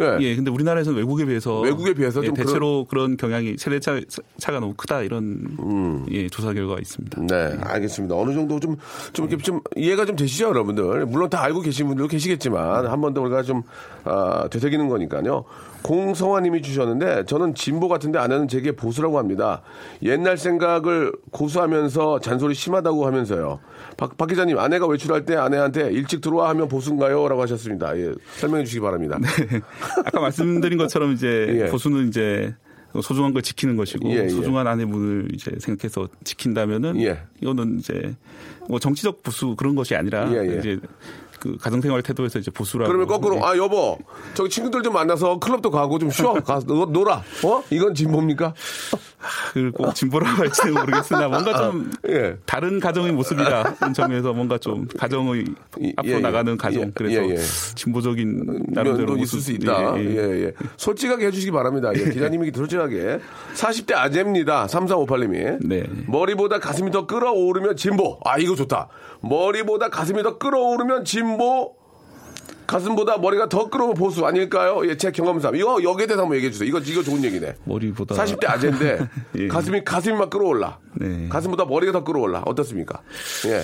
[0.00, 0.18] 예.
[0.20, 4.00] 예, 근데 우리나라에서는 외국에 비해서 외국에 비해서 예, 좀 대체로 그런 경향이 세대 차,
[4.38, 7.22] 차가 너무 크다 이런 예, 조사 결과가 있습니다.
[7.22, 8.14] 네, 알겠습니다.
[8.16, 8.76] 어느 정도 좀,
[9.12, 11.06] 좀 이렇게 좀 이해가 좀 되시죠, 여러분들?
[11.06, 13.62] 물론 다 알고 계신 분들도 계시겠지만, 한 번 더 우리가 좀,
[14.04, 15.44] 아, 되새기는 거니까요.
[15.84, 19.60] 공성화님이 주셨는데, 저는 진보 같은데 아내는 제게 보수라고 합니다.
[20.02, 23.60] 옛날 생각을 고수하면서 잔소리 심하다고 하면서요.
[23.98, 27.28] 박, 박 기자님, 아내가 외출할 때 아내한테 일찍 들어와 하면 보수인가요?
[27.28, 27.98] 라고 하셨습니다.
[27.98, 29.18] 예, 설명해 주시기 바랍니다.
[30.06, 31.70] 아까 말씀드린 것처럼 이제 예.
[31.70, 32.54] 보수는 이제
[33.02, 34.28] 소중한 걸 지키는 것이고 예, 예.
[34.30, 37.18] 소중한 아내분을 이제 생각해서 지킨다면은 예.
[37.42, 38.16] 이거는 이제
[38.68, 40.58] 뭐 정치적 보수 그런 것이 아니라 예, 예.
[40.58, 40.78] 이제
[41.44, 43.40] 그 가정생활 태도에서 이제 보수라고 그러면 거꾸로 예.
[43.42, 43.98] 아 여보
[44.32, 48.54] 저기 친구들 좀 만나서 클럽도 가고 좀 쉬어 가서 노- 놀아 어 이건 진보입니까?
[49.52, 52.36] 그걸 꼭 진보라고 할지는 모르겠으나 뭔가 좀 예.
[52.46, 55.44] 다른 가정의 모습이라는 점에서 뭔가 좀 가정의
[55.96, 57.36] 앞으로 예, 나가는 가정 예, 그래서 예, 예.
[57.74, 59.98] 진보적인 나름대로 면도 있을 수 있다.
[59.98, 60.44] 예, 예, 예.
[60.46, 60.52] 예.
[60.78, 61.90] 솔직하게 해주시기 바랍니다.
[61.94, 63.20] 예, 기자님이 솔직하게.
[63.54, 64.66] 40대 아재입니다.
[64.66, 65.58] 3358님이.
[65.66, 65.84] 네.
[66.06, 68.18] 머리보다 가슴이 더 끌어오르면 진보.
[68.24, 68.88] 아, 이거 좋다.
[69.20, 71.33] 머리보다 가슴이 더 끌어오르면 진보.
[72.66, 74.80] 가슴보다 머리가 더 끌어오면 보수 아닐까요?
[74.88, 75.54] 예, 제 경험상.
[75.56, 76.66] 이거 여기에 대해서 한번 얘기해 주세요.
[76.68, 77.56] 이거, 이거 좋은 얘기네.
[77.64, 79.48] 머리보다 40대 아재인데 예.
[79.48, 80.78] 가슴이, 가슴이 막 끌어올라.
[80.94, 81.28] 네.
[81.28, 82.42] 가슴보다 머리가 더 끌어올라.
[82.46, 83.02] 어떻습니까?
[83.48, 83.62] 예.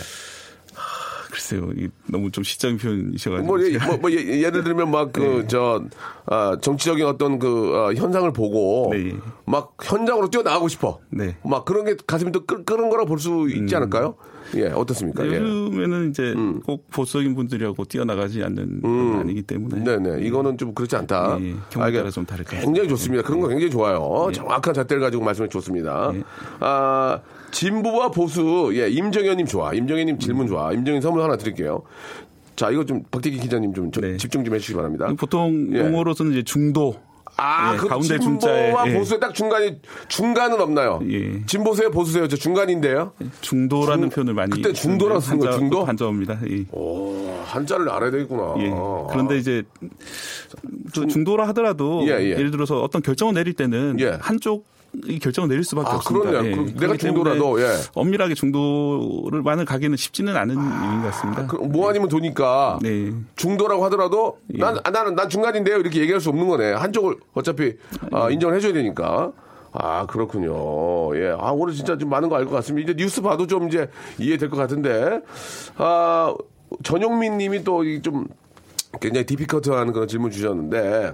[1.31, 5.45] 글쎄요 이 너무 좀 시적인 표현이셔가지고 뭐, 예, 뭐, 뭐 예, 예를 들면 막 그
[5.49, 5.81] 저
[6.27, 9.15] 아, 정치적인 어떤 그 어, 현상을 보고 네.
[9.47, 10.99] 막 현장으로 뛰어나가고 싶어.
[11.11, 11.37] 네.
[11.45, 14.17] 막 그런 게 가슴이 또 끄, 끄는 거라 볼 수 있지 않을까요?
[14.57, 15.25] 예, 어떻습니까?
[15.27, 15.39] 예.
[15.39, 15.67] 음.
[15.69, 16.35] 요즘에는 이제
[16.67, 20.27] 꼭 보수적인 분들이하고 뛰어나가지 않는 건 아니기 때문에 네네.
[20.27, 21.39] 이거는 좀 그렇지 않다.
[21.41, 22.67] 예, 경우에 따라 좀 다를 것 같아요.
[22.67, 23.23] 굉장히 좋습니다.
[23.23, 24.31] 그런 거 굉장히 좋아요.
[24.33, 26.13] 정확한 잣대를 가지고 말씀해 주셨습니다.
[26.61, 29.73] 아, 진보와 보수, 예, 임정현님 좋아.
[29.73, 30.73] 임정현님 질문 좋아.
[30.73, 31.83] 임정현 선물 하나 드릴게요.
[32.57, 34.17] 자, 이거 좀 박대기 기자님 좀 저- 네.
[34.17, 35.09] 집중 좀 해주시기 바랍니다.
[35.19, 35.79] 보통 예.
[35.81, 36.95] 용어로서는 이제 중도
[37.43, 38.93] 아, 예, 그 가운데 중자에 예.
[38.99, 39.77] 보수의 딱 중간이
[40.09, 41.01] 중간은 없나요?
[41.09, 41.45] 예.
[41.47, 42.29] 진보세요, 보수세요.
[42.29, 43.13] 저 중간인데요.
[43.41, 45.85] 중도라는 중- 표현을 많이 그때 중도라고 거예요, 한자- 중도?
[45.85, 46.39] 한자어입니다.
[46.51, 46.65] 예.
[46.73, 48.55] 오, 한자를 알아야 되겠구나.
[48.59, 48.71] 예.
[49.11, 49.63] 그런데 이제
[50.95, 52.31] 그 중도라 하더라도 예, 예.
[52.33, 54.19] 예를 들어서 어떤 결정을 내릴 때는 예.
[54.21, 54.80] 한쪽 이
[55.21, 56.31] 결정을 내릴 수밖에 아, 없습니다.
[56.31, 56.57] 그렇네요.
[56.57, 57.67] 그- 내가 그렇기 때문에 중도라도, 예.
[57.95, 61.47] 엄밀하게 중도를 만을 가기는 쉽지는 않은 일인 것 같습니다.
[61.47, 63.13] 그, 뭐 아니면 도니까 네.
[63.37, 66.73] 중도라고 하더라도 난 아, 나는 난 중간인데요 이렇게 얘기할 수 없는 거네.
[66.73, 67.75] 한쪽을 어차피
[68.13, 69.33] 아, 인정을 해줘야 되니까.
[69.73, 71.17] 아 그렇군요.
[71.17, 71.31] 예.
[71.39, 72.91] 아 오늘 진짜 좀 많은 거 알 것 같습니다.
[72.91, 75.21] 이제 뉴스 봐도 좀 이제 이해될 것 같은데.
[75.77, 76.35] 아
[76.83, 78.27] 전용민님이 또 좀
[79.01, 81.13] 굉장히 디피커트한 그런 질문 주셨는데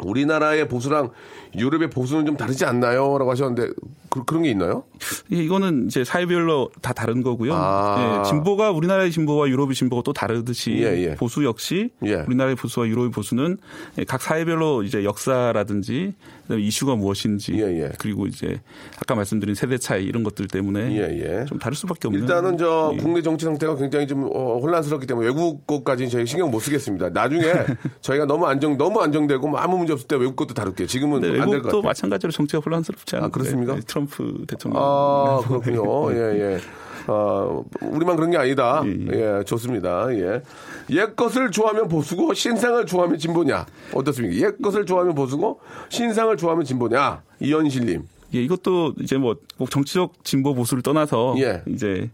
[0.00, 1.10] 우리나라의 보수랑
[1.56, 3.72] 유럽의 보수는 좀 다르지 않나요?라고 하셨는데
[4.10, 4.84] 그, 런게 있나요?
[5.32, 7.52] 예, 이거는 이제 사회별로 다 다른 거고요.
[7.54, 8.22] 아.
[8.24, 11.14] 예, 진보가 우리나라의 진보와 유럽의 진보가 또 다르듯이 예, 예.
[11.14, 12.24] 보수 역시 예.
[12.26, 13.58] 우리나라의 보수와 유럽의 보수는
[13.98, 16.14] 예, 각 사회별로 이제 역사라든지
[16.48, 17.92] 그다음에 이슈가 무엇인지 예, 예.
[17.98, 18.60] 그리고 이제
[18.96, 21.44] 아까 말씀드린 세대 차이 이런 것들 때문에 예, 예.
[21.44, 22.22] 좀 다를 수밖에 없는.
[22.22, 22.96] 일단은 저 예.
[22.96, 27.10] 국내 정치 상태가 굉장히 좀 어, 혼란스럽기 때문에 외국 것까지는 저희 신경 못 쓰겠습니다.
[27.10, 27.42] 나중에
[28.00, 30.86] 저희가 너무 안정 너무 안정되고 뭐 아무 문제 없을 때 외국 것도 다룰게요.
[30.86, 31.82] 지금은 네, 안될것 외국도 같아요.
[31.82, 33.30] 마찬가지로 정치가 혼란스럽지 않아요.
[33.30, 33.78] 그렇습니까?
[33.86, 34.82] 트럼프 대통령.
[34.82, 36.12] 아 그렇군요.
[36.16, 36.60] 예 예.
[37.08, 38.82] 어, 우리만 그런 게 아니다.
[39.12, 40.06] 예, 좋습니다.
[40.14, 40.42] 예.
[40.90, 43.66] 옛 것을 좋아하면 보수고 신상을 좋아하면 진보냐?
[43.94, 44.36] 어떻습니까?
[44.46, 47.22] 옛 것을 좋아하면 보수고 신상을 좋아하면 진보냐?
[47.40, 48.02] 이현실님.
[48.34, 51.62] 예, 이것도 이제 뭐 꼭 정치적 진보 보수를 떠나서 예.
[51.66, 52.08] 이제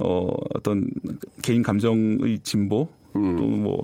[0.00, 0.88] 어 어떤
[1.42, 3.78] 개인 감정의 진보 또뭐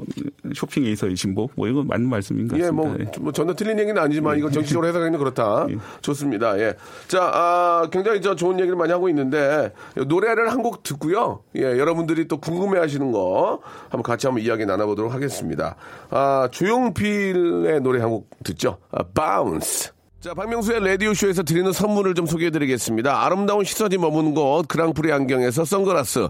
[0.54, 2.70] 쇼핑에서의 진보 뭐 이건 맞는 말씀인 것 예.
[2.70, 3.06] 뭐, 예.
[3.20, 5.66] 뭐 전혀 틀린 얘기는 아니지만 이건 정치적으로 해석하기는 그렇다.
[6.02, 6.58] 좋습니다.
[6.58, 6.74] 예.
[7.08, 9.72] 자, 아, 굉장히 저 좋은 얘기를 많이 하고 있는데
[10.06, 11.42] 노래를 한 곡 듣고요.
[11.56, 15.76] 예, 여러분들이 또 궁금해 하시는 거 한번 같이 한번 이야기 나눠보도록 하겠습니다.
[16.10, 18.78] 아, 조용필의 노래 한 곡 듣죠.
[18.90, 19.92] 아, Bounce.
[20.20, 23.24] 자, 박명수의 라디오쇼에서 드리는 선물을 좀 소개해 드리겠습니다.
[23.24, 26.28] 아름다운 시선이 머무는 곳, 그랑프리 안경에서 선글라스.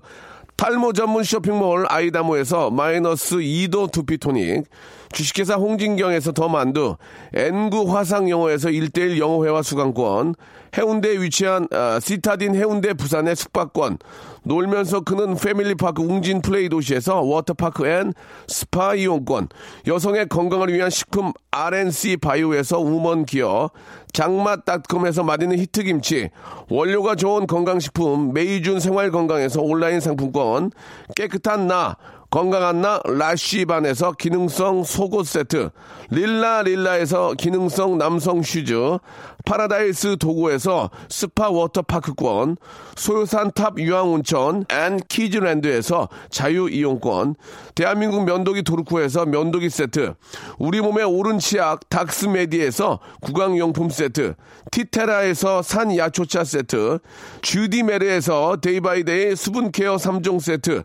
[0.61, 4.67] 탈모 전문 쇼핑몰 아이다모에서 마이너스 2도 두피토닉,
[5.11, 6.99] 주식회사 홍진경에서 더 만두,
[7.33, 10.35] N구 화상영어에서 1대1 영어회화 수강권,
[10.77, 13.99] 해운대에 위치한 아, 시타딘 해운대 부산의 숙박권,
[14.43, 18.13] 놀면서 크는 패밀리파크 웅진 플레이 도시에서 워터파크 and
[18.47, 19.49] 스파 이용권,
[19.87, 23.71] 여성의 건강을 위한 식품 RNC 바이오에서 우먼 기어,
[24.13, 26.31] 장맛닷컴에서 맛있는 히트김치,
[26.69, 30.71] 원료가 좋은 건강식품 메이준 생활건강에서 온라인 상품권,
[31.17, 31.97] 깨끗한 나,
[32.31, 35.71] 건강한 나 라쉬반에서 기능성 속옷 세트,
[36.11, 38.99] 릴라 릴라에서 기능성 남성 슈즈,
[39.45, 42.57] 파라다이스 도구에서 스파 워터파크권,
[42.97, 47.37] 소요산 탑 유황온천 and 키즈랜드에서 자유이용권,
[47.75, 50.15] 대한민국 면도기 도르코에서 면도기 세트,
[50.59, 54.35] 우리 몸의 오른 치약 닥스메디에서 구강용품 세트,
[54.71, 56.99] 티테라에서 산야초차 세트,
[57.43, 60.85] 주디메르에서 day by day 수분케어 3종 세트,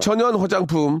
[0.00, 1.00] 천연 화장품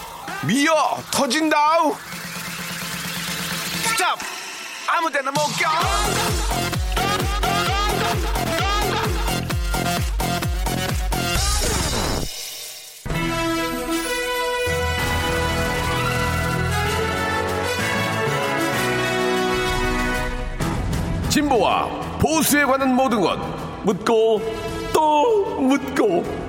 [0.43, 1.95] 미어 터진다우
[3.83, 4.17] stop!
[4.87, 5.69] 아무 데나 못 껴!
[21.29, 21.87] 진보와
[22.19, 23.37] 보수에 관한 모든 것
[23.83, 24.41] 묻고
[24.91, 26.40] 또 묻고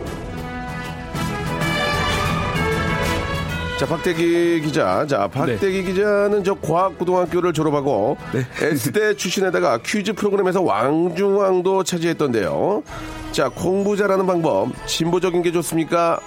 [3.82, 5.04] 자 박대기 기자.
[5.08, 8.16] 자 박대기 기자는 저 과학고등학교를 졸업하고
[8.60, 12.84] S대 출신에다가 퀴즈 프로그램에서 왕중왕도 차지했던데요.
[13.32, 16.20] 자 공부 잘하는 방법 진보적인 게 좋습니까?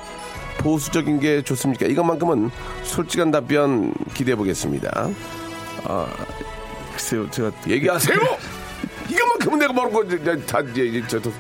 [0.58, 1.86] 보수적인 게 좋습니까?
[1.86, 2.52] 이것만큼은
[2.84, 5.08] 솔직한 답변 기대해 보겠습니다.
[5.86, 6.08] 아
[6.92, 8.18] 글쎄요 제가 얘기하세요.
[9.10, 10.04] 이것만큼은 내가 모르고
[10.46, 11.32] 다 이제 이제 저, 저,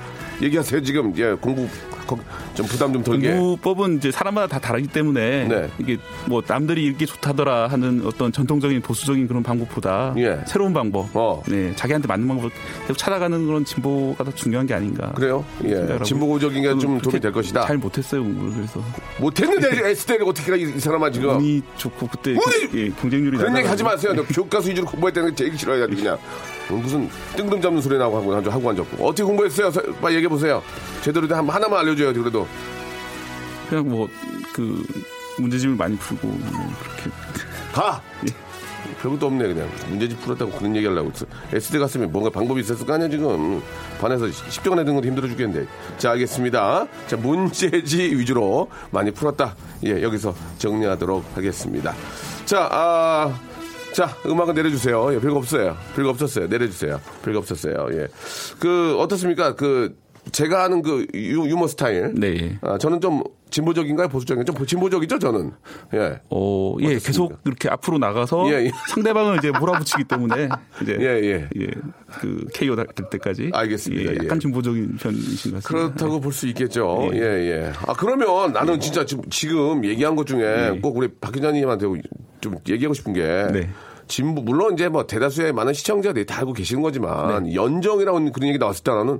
[0.41, 1.13] 얘기하세요 지금.
[1.17, 1.67] 예 공부
[2.07, 2.17] 거-
[2.55, 3.31] 좀 부담 좀 덜게.
[3.33, 5.69] 공부법은 이제 사람마다 다 다르기 때문에 네.
[5.77, 10.39] 이게 뭐 남들이 이렇게 좋다더라 하는 어떤 전통적인 보수적인 그런 방법보다 예.
[10.47, 11.43] 새로운 방법, 어.
[11.47, 12.49] 네 자기한테 맞는 방법을
[12.81, 15.11] 계속 찾아가는 그런 진보가 더 중요한 게 아닌가.
[15.13, 15.43] 그래요?
[15.65, 15.99] 예.
[16.03, 17.65] 진보적인 게 좀 도움이 될 것이다.
[17.65, 18.81] 잘 못했어요 공부를 그래서
[19.19, 21.37] 못했는데 S대를 어떻게 가, 이, 이 사람아 지금.
[21.37, 23.83] 운이 좋고 그때 운이- 그, 예, 경쟁률이 그런 얘기 하지.
[23.83, 24.13] 마세요.
[24.13, 25.87] 너 교과서 위주로 공부했다는 게 제일 싫어요.
[25.87, 26.17] 그냥
[26.69, 29.69] 무슨 뜬금 잡는 소리 나고 하고 하고 하고 앉았고 어떻게 공부했어요?
[29.69, 30.61] 서- 빨리 얘기해 보세요.
[31.01, 32.13] 제대로 된 한- 하나만 알려줘요.
[32.13, 32.44] 그래도
[33.69, 34.07] 그냥 뭐
[34.55, 34.81] 그
[35.37, 37.09] 문제집을 많이 풀고 뭐 그렇게
[37.73, 38.01] 가.
[39.01, 41.25] 별것도 없네 그냥 문제집 풀었다고 그런 얘기 하려고 있어.
[41.51, 43.61] S대 갔으면 뭔가 방법이 있었을 거 아니야 지금
[43.99, 49.55] 반에서 10종 내는 것도 힘들어 죽겠는데 자 알겠습니다 자 문제지 위주로 많이 풀었다
[49.85, 51.93] 예 여기서 정리하도록 하겠습니다
[52.45, 53.39] 자 아
[53.95, 55.13] 자, 음악은 내려주세요.
[55.13, 55.77] 예, 별거 없어요.
[55.95, 56.47] 별거 없었어요.
[56.47, 56.99] 내려주세요.
[57.23, 57.87] 별거 없었어요.
[57.93, 58.07] 예.
[58.59, 59.55] 그, 어떻습니까?
[59.55, 59.95] 그,
[60.31, 62.13] 제가 하는 그 유, 유머 스타일.
[62.15, 62.57] 네.
[62.61, 64.09] 아, 저는 좀 진보적인가요?
[64.09, 64.43] 보수적인가요?
[64.45, 65.51] 좀 진보적이죠, 저는.
[65.93, 66.19] 예.
[66.29, 68.71] 어, 예, 계속 이렇게 앞으로 나가서 예, 예.
[68.89, 70.49] 상대방을 이제 몰아붙이기 때문에
[70.81, 71.69] 이제 예, 예.
[72.19, 74.11] 그 KO 될 때까지 알겠습니다.
[74.11, 74.25] 예, 예.
[74.25, 75.67] 약간 진보적인 편이신 것 같습니다.
[75.67, 77.09] 그렇다고 볼 수 있겠죠.
[77.13, 77.71] 예, 예.
[77.87, 81.85] 아, 그러면 나는 진짜 지금, 지금 얘기한 것 중에 꼭 우리 박 기자님한테
[82.41, 83.21] 좀 얘기하고 싶은 게.
[83.53, 83.69] 네.
[84.07, 88.83] 진보, 물론 이제 뭐 대다수의 많은 시청자들이 다 알고 계시는 거지만 연정이라는 그런 얘기 나왔을
[88.83, 89.19] 때 나는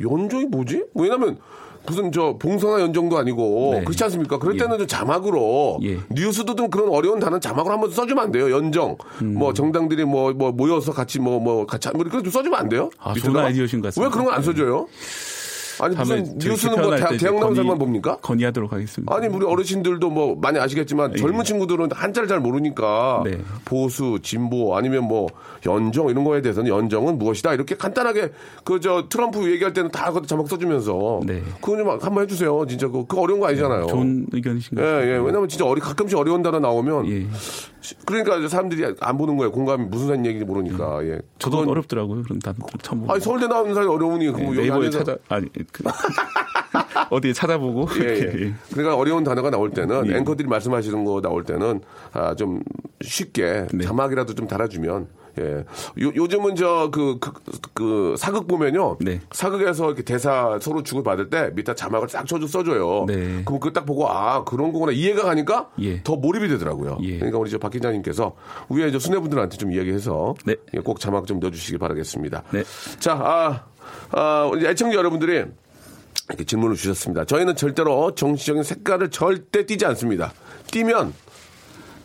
[0.00, 0.84] 연정이 뭐지?
[0.94, 1.38] 뭐 왜냐면
[1.84, 3.80] 무슨 저 봉선화 연정도 아니고 네.
[3.84, 4.38] 그렇지 않습니까?
[4.38, 4.58] 그럴 예.
[4.60, 5.98] 때는 좀 자막으로 예.
[6.10, 8.52] 뉴스도 좀 그런 어려운 단어 자막으로 한번 써주면 안 돼요.
[8.52, 9.34] 연정 음.
[9.34, 12.88] 뭐 정당들이 뭐 뭐 모여서 같이 뭐뭐 같이 뭐 그런 좀 써주면 안 돼요?
[13.00, 13.36] 아, 좋은?
[13.36, 14.06] 아이디어신 것 같습니다.
[14.08, 14.86] 왜 그런 거 안 써줘요?
[15.82, 18.16] 아니 무슨 뉴스는 뭐 대, 대학 나온 사람만 봅니까?
[18.22, 19.14] 건의하도록 하겠습니다.
[19.14, 23.38] 아니 우리 어르신들도 뭐 많이 아시겠지만 젊은 친구들은 한자를 잘 모르니까 네.
[23.64, 25.26] 보수, 진보 아니면 뭐
[25.66, 28.30] 연정 이런 거에 대해서는 연정은 무엇이다 이렇게 간단하게
[28.64, 31.40] 그 저 트럼프 얘기할 때는 다 그것도 자막 써주면서 네.
[31.60, 32.66] 그거 좀 한번 해주세요.
[32.66, 33.86] 진짜 그 그거 어려운 거 아니잖아요.
[33.86, 34.86] 좋은 의견이신 것 예.
[35.06, 35.16] 예.
[35.18, 37.26] 왜냐면 진짜 어리 가끔씩 어려운 단어 나오면 예.
[38.06, 39.50] 그러니까 사람들이 안 보는 거예요.
[39.52, 41.04] 공감이 무슨 얘기인지 모르니까.
[41.04, 41.20] 예.
[41.38, 42.22] 저도 그건- 어렵더라고요.
[42.22, 43.08] 그런 단어 처음.
[43.10, 45.64] 아니 서울대 나오는 사람이 어려우니 그 예, 뭐 네이버에 찾아 아니 그,
[47.10, 48.54] 어디에 찾아보고 예, 예.
[48.72, 50.16] 그러니까 어려운 단어가 나올 때는 예.
[50.16, 51.80] 앵커들이 말씀하시는 거 나올 때는
[52.12, 52.62] 아, 좀
[53.02, 53.84] 쉽게 네.
[53.84, 55.08] 자막이라도 좀 달아주면
[55.40, 55.64] 예.
[56.02, 57.32] 요, 요즘은 저 그 그,
[57.74, 58.98] 그 사극 보면요.
[59.00, 59.20] 네.
[59.32, 63.06] 사극에서 이렇게 대사 서로 주고 받을 때 밑에 자막을 싹 쳐줘 써줘요.
[63.06, 63.42] 네.
[63.44, 66.02] 그럼 그거 딱 보고 아 그런 거구나 이해가 가니까 예.
[66.02, 66.98] 더 몰입이 되더라고요.
[67.02, 67.16] 예.
[67.16, 68.34] 그러니까 우리 저박 기자님께서
[68.68, 70.56] 위에 저 수뇌분들한테 좀 이야기해서 네.
[70.74, 72.42] 예, 꼭 자막 좀 넣어주시기 바라겠습니다.
[72.52, 72.62] 네.
[72.98, 73.64] 자, 아,
[74.10, 75.44] 아, 애청자 여러분들이
[76.32, 77.24] 이렇게 질문을 주셨습니다.
[77.24, 80.32] 저희는 절대로 정치적인 색깔을 절대 띄지 않습니다.
[80.70, 81.12] 띄면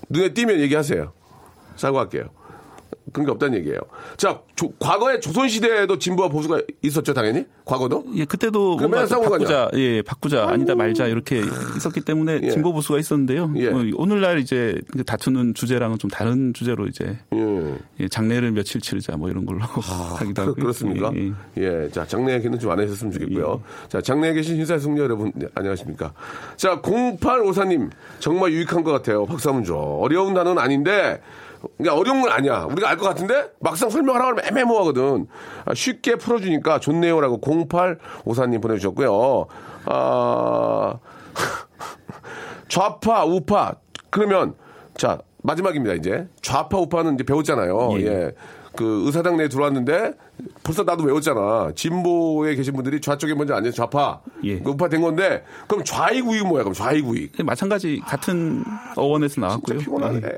[0.10, 1.14] 눈에 띄면 얘기하세요.
[1.76, 2.30] 사과할게요.
[3.14, 3.80] 그런 게 없다는 얘기예요.
[4.18, 7.46] 자, 조- 과거에 조선시대에도 진보와 보수가 있었죠, 당연히?
[7.66, 8.06] 과거도?
[8.16, 11.42] 예, 그때도 뭔가 바꾸자, 예, 바꾸자, 아니다 말자 이렇게
[11.76, 12.50] 있었기 때문에 예.
[12.52, 13.52] 진보 보수가 있었는데요.
[13.58, 13.70] 예.
[13.70, 17.78] 어, 오늘날 이제 그 다투는 주제랑은 좀 다른 주제로 이제 예.
[18.02, 21.12] 예, 장례를 며칠 치르자 뭐 이런 걸로 하기도 하고 그, 그렇습니까?
[21.16, 21.84] 예, 예.
[21.84, 21.90] 예.
[21.90, 23.64] 자, 장례 얘기는 좀 안 하셨으면 좋겠고요.
[23.88, 26.14] 자, 장례에 계신 hin사승려 여러분, 네, 안녕하십니까.
[26.58, 29.26] 자, 0854님, 정말 유익한 것 같아요.
[29.64, 29.76] 줘.
[29.76, 31.22] 어려운 단어는 아닌데,
[31.78, 32.68] 그러니까 어려운 건 아니야.
[32.72, 35.28] 우리가 알 것 같은데, 막상 설명하라고 하면 애매모호하거든.
[35.66, 39.46] 아, 쉽게 풀어주니까 좋네요라고 0854님 보내주셨고요.
[39.86, 40.96] 아,
[42.68, 43.76] 좌파, 우파.
[44.10, 44.56] 그러면,
[44.98, 46.28] 자, 마지막입니다, 이제.
[46.42, 47.92] 좌파, 우파는 이제 배웠잖아요.
[48.00, 48.06] 예.
[48.06, 48.32] 예.
[48.76, 50.14] 그 의사당 내에 들어왔는데
[50.62, 51.72] 벌써 나도 외웠잖아.
[51.76, 54.60] 진보에 계신 분들이 좌쪽에 먼저 앉아서 좌파, 예.
[54.60, 56.62] 그 우파 된 건데 그럼 좌익 우익 뭐야?
[56.62, 57.32] 그럼 좌익 우익.
[57.44, 58.64] 마찬가지 같은
[58.96, 59.80] 어원에서 나왔고요.
[59.80, 60.22] 피곤하네.
[60.24, 60.38] 예.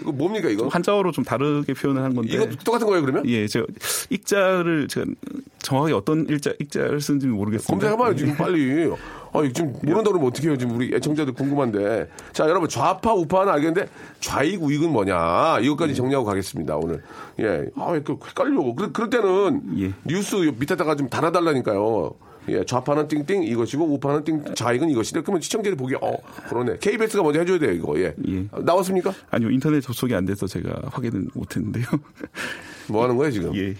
[0.00, 0.68] 이거 뭡니까 이거?
[0.68, 2.32] 한자어로 좀 다르게 표현을 한 건데.
[2.34, 3.26] 이거 똑같은 거예요 그러면?
[3.26, 3.66] 예, 저
[4.10, 5.06] 익자를 제가
[5.60, 7.70] 정확하게 어떤 일자 익자를 쓰는지 모르겠습니다.
[7.70, 8.90] 검색해봐요 지금 빨리.
[9.32, 12.08] 아 지금 모른다 그러면 어떻게 해요 지금 우리 애청자들 궁금한데.
[12.32, 13.88] 자 여러분 좌파 우파는 알겠는데
[14.20, 17.02] 좌익 우익은 뭐냐 이것까지 정리하고 가겠습니다 오늘.
[17.38, 17.66] 예.
[17.76, 18.60] 아왜 그 헷갈려.
[18.74, 22.14] 그럴, 그럴 때는 뉴스 밑에다가 좀 달아달라니까요.
[22.50, 25.22] 예, 좌파는 띵띵 이것이고 우파는 띵 좌익은 이것이다.
[25.22, 26.16] 그러면 시청자들이 보기에 어
[26.48, 26.78] 그러네.
[26.80, 27.98] KBS가 먼저 해줘야 돼요 이거.
[28.00, 28.14] 예.
[28.64, 29.12] 나왔습니까?
[29.30, 31.84] 아니요 인터넷 접속이 안 돼서 제가 확인은 못했는데요.
[32.88, 33.54] 뭐 하는 거예요 지금?
[33.56, 33.74] 예.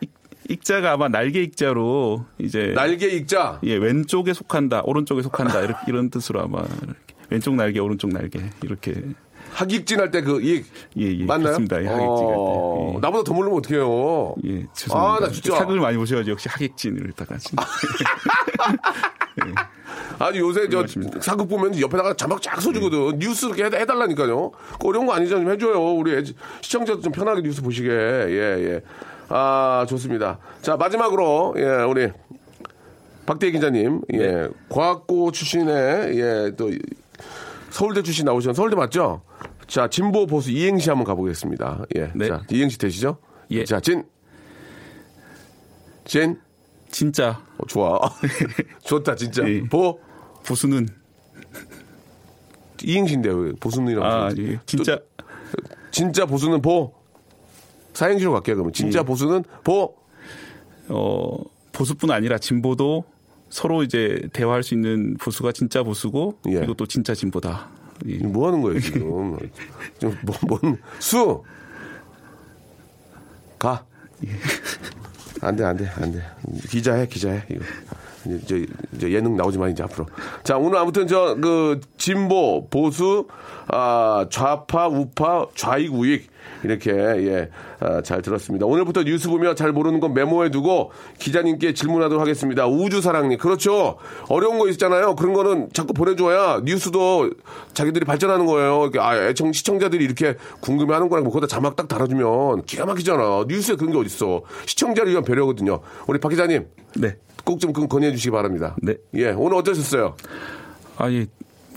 [0.00, 0.10] 익,
[0.48, 3.60] 익자가 아마 날개 익자로 이제 날개 익자.
[3.64, 8.94] 예, 왼쪽에 속한다, 오른쪽에 속한다 이런 뜻으로 아마 이렇게 왼쪽 날개, 오른쪽 날개 이렇게
[9.52, 10.64] 학익진 할 때 그 익.
[10.98, 11.24] 예, 예.
[11.24, 11.44] 맞나요?
[11.58, 11.82] 그렇습니다.
[11.82, 12.34] 예, 학익진 할 때.
[12.36, 14.34] 어, 나보다 더 모르면 어떡해요.
[14.46, 15.16] 예, 죄송합니다.
[15.16, 15.56] 아, 나 진짜.
[15.56, 17.64] 사극을 많이 보셔가지고 역시 학익진을 했다가 진짜.
[20.18, 20.84] 아니 요새 저
[21.20, 23.18] 사극 보면 옆에다가 자막 쫙 써주거든.
[23.18, 24.50] 뉴스 이렇게 해달라니까요.
[24.78, 25.36] 그 어려운 거 아니죠?
[25.40, 25.80] 좀 해줘요.
[25.94, 26.22] 우리 애-
[26.60, 27.88] 시청자도 좀 편하게 뉴스 보시게.
[27.88, 28.34] 예,
[28.74, 28.80] 예.
[29.28, 30.38] 아, 좋습니다.
[30.60, 32.08] 자, 마지막으로, 예, 우리
[33.26, 36.70] 박대희 기자님, 예, 과학고 출신의, 예, 또
[37.70, 39.22] 서울대 출신 나오셨 서울대 맞죠?
[39.70, 41.84] 자, 진보 보수 이행시 한번 가보겠습니다.
[41.94, 42.12] 예.
[42.26, 43.18] 자, 이행시 되시죠?
[43.52, 43.64] 예.
[43.64, 44.04] 자, 진.
[46.04, 46.40] 진.
[46.90, 47.40] 진짜.
[47.56, 48.00] 어, 좋아.
[48.82, 49.44] 좋다, 진짜.
[49.70, 50.00] 보.
[50.44, 50.88] 보수는.
[52.82, 54.04] 이행시인데, 왜 보수는이라고.
[54.04, 54.30] 아?
[54.38, 54.58] 예.
[54.66, 54.96] 진짜.
[54.96, 55.24] 또,
[55.92, 56.92] 진짜 보수는 보.
[57.94, 58.72] 사행시로 갈게요, 그러면.
[58.72, 59.02] 진짜 예.
[59.04, 59.94] 보수는 보.
[60.88, 61.36] 어,
[61.70, 63.04] 보수뿐 아니라 진보도
[63.48, 67.70] 서로 이제 대화할 수 있는 보수가 진짜 보수고 그리고 또 진짜 진보다.
[68.06, 68.18] 예.
[68.18, 69.38] 뭐 하는 거예요, 지금?
[69.98, 71.42] 좀, 뭐, 뭔, 수!
[73.58, 73.84] 가.
[75.42, 76.22] 안 돼, 안 돼, 안 돼.
[76.68, 77.64] 기자해, 기자해, 이거.
[78.26, 80.06] 이제, 이제 예능 나오지만 이제 앞으로.
[80.42, 83.26] 자, 오늘 아무튼 저, 그, 진보, 보수,
[83.68, 86.30] 아, 좌파, 우파, 좌익, 우익.
[86.62, 87.48] 이렇게, 예,
[87.80, 88.66] 아, 잘 들었습니다.
[88.66, 92.66] 오늘부터 뉴스 보며 잘 모르는 건 메모해 두고 기자님께 질문하도록 하겠습니다.
[92.66, 93.38] 우주사랑님.
[93.38, 93.96] 그렇죠.
[94.28, 95.14] 어려운 거 있잖아요.
[95.16, 97.30] 그런 거는 자꾸 보내줘야 뉴스도
[97.74, 98.90] 자기들이 발전하는 거예요.
[98.98, 103.44] 아, 애청, 시청자들이 이렇게 궁금해 하는 거랑 뭐 거기다 자막 딱 달아주면 기가 막히잖아.
[103.48, 104.42] 뉴스에 그런 게 어딨어.
[104.66, 105.80] 시청자를 위한 배려거든요.
[106.06, 106.66] 우리 박 기자님.
[106.96, 107.16] 네.
[107.44, 108.76] 꼭 좀 건의해 주시기 바랍니다.
[108.82, 108.94] 네.
[109.14, 110.14] 예, 오늘 어떠셨어요?
[110.98, 111.26] 아, 예.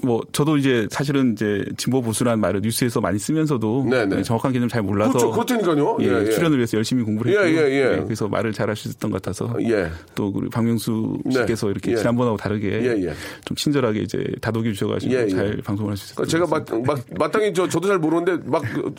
[0.03, 3.87] 뭐 저도 이제 사실은 이제 진보 보수라는 말을 뉴스에서 많이 쓰면서도
[4.23, 5.31] 정확한 개념 잘 몰라서 그렇죠.
[5.31, 5.97] 그렇다니까요.
[6.01, 6.29] 예, 예, 예.
[6.31, 8.03] 출연을 위해서 열심히 공부를 예, 했고 예, 예.
[8.03, 9.89] 그래서 말을 잘 할 수 있었던 것 같아서 예.
[10.15, 11.33] 또 우리 박명수 네.
[11.33, 11.95] 씨께서 이렇게 예.
[11.95, 13.13] 지난번하고 다르게 예, 예.
[13.45, 15.13] 좀 친절하게 이제 다독여 주셔가지고.
[15.29, 16.27] 잘 방송을 할 수 있었어요.
[16.27, 18.93] 제가 마, 마, 마땅히 저, 저도 잘 모르는데 막, 그,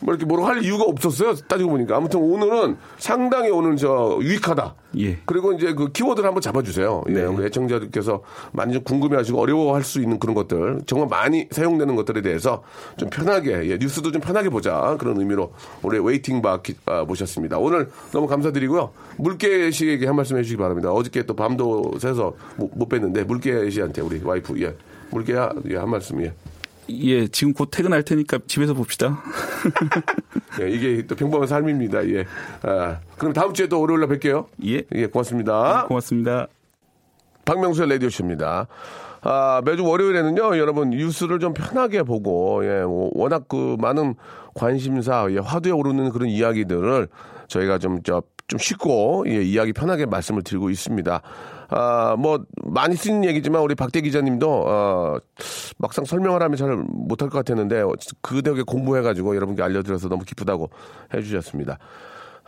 [0.00, 1.34] 뭐 이렇게 뭐라고 할 이유가 없었어요.
[1.48, 1.96] 따지고 보니까.
[1.96, 4.74] 아무튼 오늘은 상당히 오늘 저 유익하다.
[4.98, 5.18] 예.
[5.24, 7.04] 그리고 이제 그 키워드를 한번 잡아주세요.
[7.10, 8.22] 예, 우리 애청자들께서
[8.52, 12.62] 많이 좀 궁금해하시고 어려워할 수 있는 그런 것들 정말 많이 사용되는 것들에 대해서
[12.96, 15.52] 좀 편하게 예, 뉴스도 좀 편하게 보자 그런 의미로
[15.82, 17.58] 우리 waiting 박 기- 아, 모셨습니다.
[17.58, 18.90] 오늘 너무 감사드리고요.
[19.18, 20.90] 물개 씨에게 한 말씀 해주시기 바랍니다.
[20.92, 24.74] 어저께 또 밤도 새서 못, 못 뵀는데 물개 씨한테 우리 와이프 예
[25.10, 26.32] 물개야 예, 한 말씀 예.
[26.88, 29.20] 예, 지금 곧 퇴근할 테니까 집에서 봅시다.
[30.60, 32.08] 예, 이게 또 평범한 삶입니다.
[32.10, 32.24] 예.
[32.62, 34.46] 아, 그럼 다음 주에 또 월요일 날 뵐게요.
[34.66, 34.82] 예.
[34.94, 35.86] 예, 고맙습니다.
[35.88, 36.46] 고맙습니다.
[37.44, 38.66] 박명수의 라디오쇼입니다.
[39.22, 44.14] 아, 매주 월요일에는요, 여러분, 뉴스를 좀 편하게 보고, 예, 워- 워낙 그 많은
[44.54, 47.08] 관심사, 예, 화두에 오르는 그런 이야기들을
[47.48, 51.20] 저희가 좀, 저, 좀 쉽고, 예, 이야기 편하게 말씀을 드리고 있습니다.
[51.68, 55.16] 아, 뭐, 많이 쓰는 얘기지만 우리 박대 기자님도, 어,
[55.78, 57.92] 막상 설명을 하면 잘 못할 것 같았는데, 어,
[58.22, 60.70] 그 덕에 공부해가지고 여러분께 알려드려서 너무 기쁘다고
[61.12, 61.78] 해주셨습니다.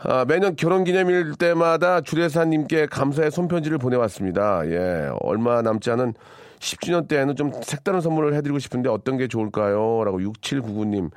[0.01, 4.61] 아, 매년 결혼 기념일 때마다 주례사님께 감사의 손편지를 보내왔습니다.
[4.67, 6.13] 예, 얼마 남지 않은
[6.59, 10.03] 10주년 때에는 좀 색다른 선물을 해드리고 싶은데 어떤 게 좋을까요?
[10.03, 11.09] 라고 6799님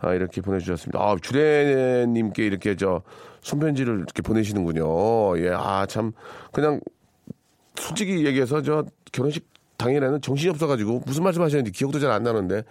[0.00, 0.98] 아, 이렇게 보내주셨습니다.
[0.98, 3.02] 아, 주례님께 이렇게 저
[3.42, 5.38] 손편지를 이렇게 보내시는군요.
[5.38, 6.12] 예, 아, 참,
[6.52, 6.80] 그냥
[7.76, 12.62] 솔직히 얘기해서 저 결혼식 당일에는 정신이 없어가지고 무슨 말씀 하셨는지 기억도 잘 안 나는데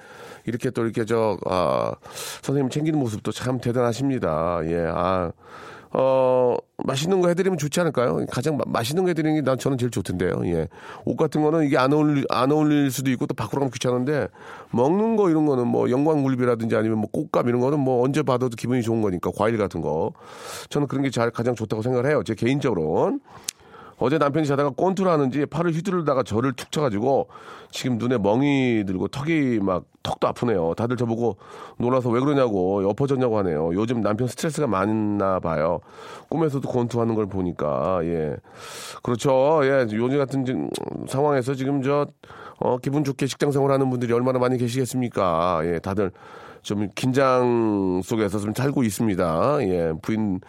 [0.46, 1.94] 이렇게 또 이렇게 저, 아,
[2.42, 4.62] 선생님 챙기는 모습도 참 대단하십니다.
[4.66, 5.32] 예, 아,
[5.92, 8.26] 어, 맛있는 거 해드리면 좋지 않을까요?
[8.32, 10.42] 가장 마- 맛있는 거 해드리는 게 난 저는 제일 좋던데요.
[10.46, 10.68] 예.
[11.06, 14.28] 옷 같은 거는 이게 안 어울릴, 안 어울릴 수도 있고 또 밖으로 가면 귀찮은데
[14.72, 18.82] 먹는 거 이런 거는 뭐 영광굴비라든지 아니면 뭐 꽃감 이런 거는 뭐 언제 받아도 기분이
[18.82, 20.12] 좋은 거니까 과일 같은 거.
[20.70, 22.22] 저는 그런 게 잘 가장 좋다고 생각을 해요.
[22.26, 23.20] 제 개인적으로는.
[24.00, 27.28] 어제 남편이 자다가 꼰투를 하는지 팔을 휘두르다가 저를 툭 쳐가지고
[27.72, 30.74] 지금 눈에 멍이 들고 턱이 막 턱도 아프네요.
[30.76, 31.38] 다들 저보고
[31.78, 33.72] 놀라서 왜 그러냐고 엎어졌냐고 하네요.
[33.74, 35.82] 요즘 남편 스트레스가 많나 봐요.
[36.30, 38.36] 꿈에서도 꼰투하는 걸 보니까 예
[39.04, 39.60] 그렇죠.
[39.64, 40.70] 예 요즘 같은
[41.08, 42.08] 상황에서 지금 저
[42.60, 45.62] 어, 기분 좋게 직장 생활하는 분들이 얼마나 많이 계시겠습니까?
[45.66, 46.12] 예 다들
[46.62, 49.58] 좀 긴장 속에서 좀 살고 있습니다.
[49.62, 50.40] 예, 부인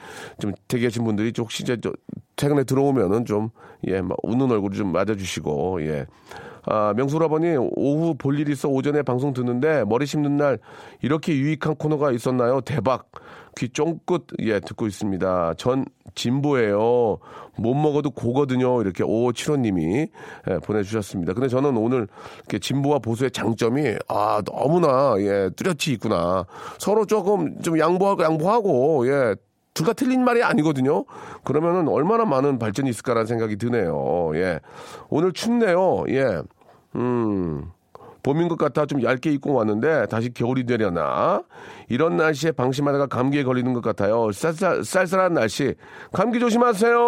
[0.40, 1.92] 좀 대기하신 분들이 좀 혹시 이제 저
[2.36, 3.50] 최근에 들어오면은 좀,
[3.86, 6.06] 예, 막 웃는 얼굴 좀 맞아주시고, 예.
[6.66, 10.58] 아, 명수라버니 오후 볼 일 있어 오전에 방송 듣는데 머리 심는 날
[11.02, 12.60] 이렇게 유익한 코너가 있었나요?
[12.60, 13.10] 대박.
[13.56, 15.54] 귀 쫑긋 예 듣고 있습니다.
[15.58, 15.84] 전
[16.14, 17.18] 진보예요.
[17.56, 18.80] 못 먹어도 고거든요.
[18.80, 20.06] 이렇게 오칠호님이
[20.50, 21.34] 예, 보내주셨습니다.
[21.34, 22.06] 근데 저는 오늘
[22.38, 26.46] 이렇게 진보와 보수의 장점이 아 너무나 예 뚜렷이 있구나.
[26.78, 29.34] 서로 조금 좀 양보하고 양보하고 예.
[29.80, 31.04] 둘 다 틀린 말이 아니거든요.
[31.42, 34.30] 그러면은 얼마나 많은 발전이 있을까라는 생각이 드네요.
[34.34, 34.60] 예.
[35.08, 36.04] 오늘 춥네요.
[36.08, 36.42] 예.
[36.96, 37.70] 음.
[38.22, 41.42] 봄인 것 같아 좀 얇게 입고 왔는데 다시 겨울이 되려나
[41.88, 45.74] 이런 날씨에 방심하다가 감기에 걸리는 것 같아요 쌀쌀, 쌀쌀한 날씨
[46.12, 46.98] 감기 조심하세요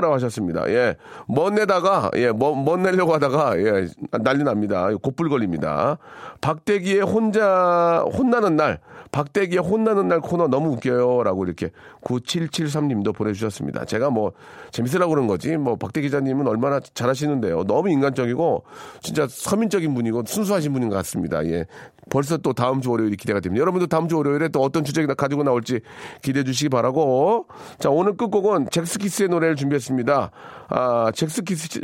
[0.00, 0.64] 라고 하셨습니다.
[0.68, 3.88] 예먼 내다가 예먼 먼 내려고 하다가 예
[4.22, 4.88] 난리 납니다.
[5.02, 5.98] 곧불 걸립니다.
[6.40, 8.80] 박대기의 혼자 혼나는 날
[9.12, 11.22] 박대기의 혼나는 날 코너 너무 웃겨요.
[11.22, 11.70] 라고 이렇게
[12.02, 13.84] 9773님도 보내주셨습니다.
[13.84, 14.32] 제가 뭐
[14.72, 17.64] 재밌으라고 그런 거지 뭐 박대 기자님은 얼마나 잘하시는데요.
[17.64, 18.64] 너무 인간적이고
[19.00, 21.44] 진짜 서민적인 분이고 순수하신 분인 것 같습니다.
[21.46, 21.66] 예
[22.10, 25.42] 벌써 또 다음 주 월요일이 기대가 됩니다 여러분도 다음 주 월요일에 또 어떤 주제가 가지고
[25.42, 25.80] 나올지
[26.22, 27.46] 기대해 주시기 바라고
[27.78, 30.30] 자 오늘 끝곡은 잭스키스의 노래를 준비했습니다
[30.68, 31.80] 아 잭스키스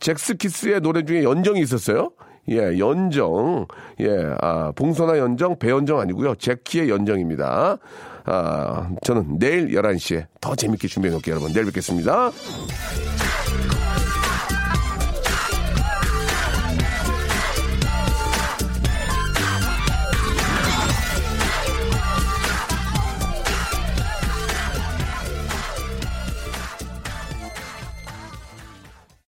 [0.00, 2.10] 잭스키스의 노래 중에 연정이 있었어요
[2.48, 3.66] 예, 연정.
[4.00, 4.08] 예,
[4.40, 6.34] 아, 봉선화 연정, 배연정 아니고요.
[6.36, 7.78] 제키의 연정입니다.
[8.24, 11.52] 아, 저는 내일 11시에 더 재밌게 준비해 놓을게요, 여러분.
[11.52, 12.32] 내일 뵙겠습니다.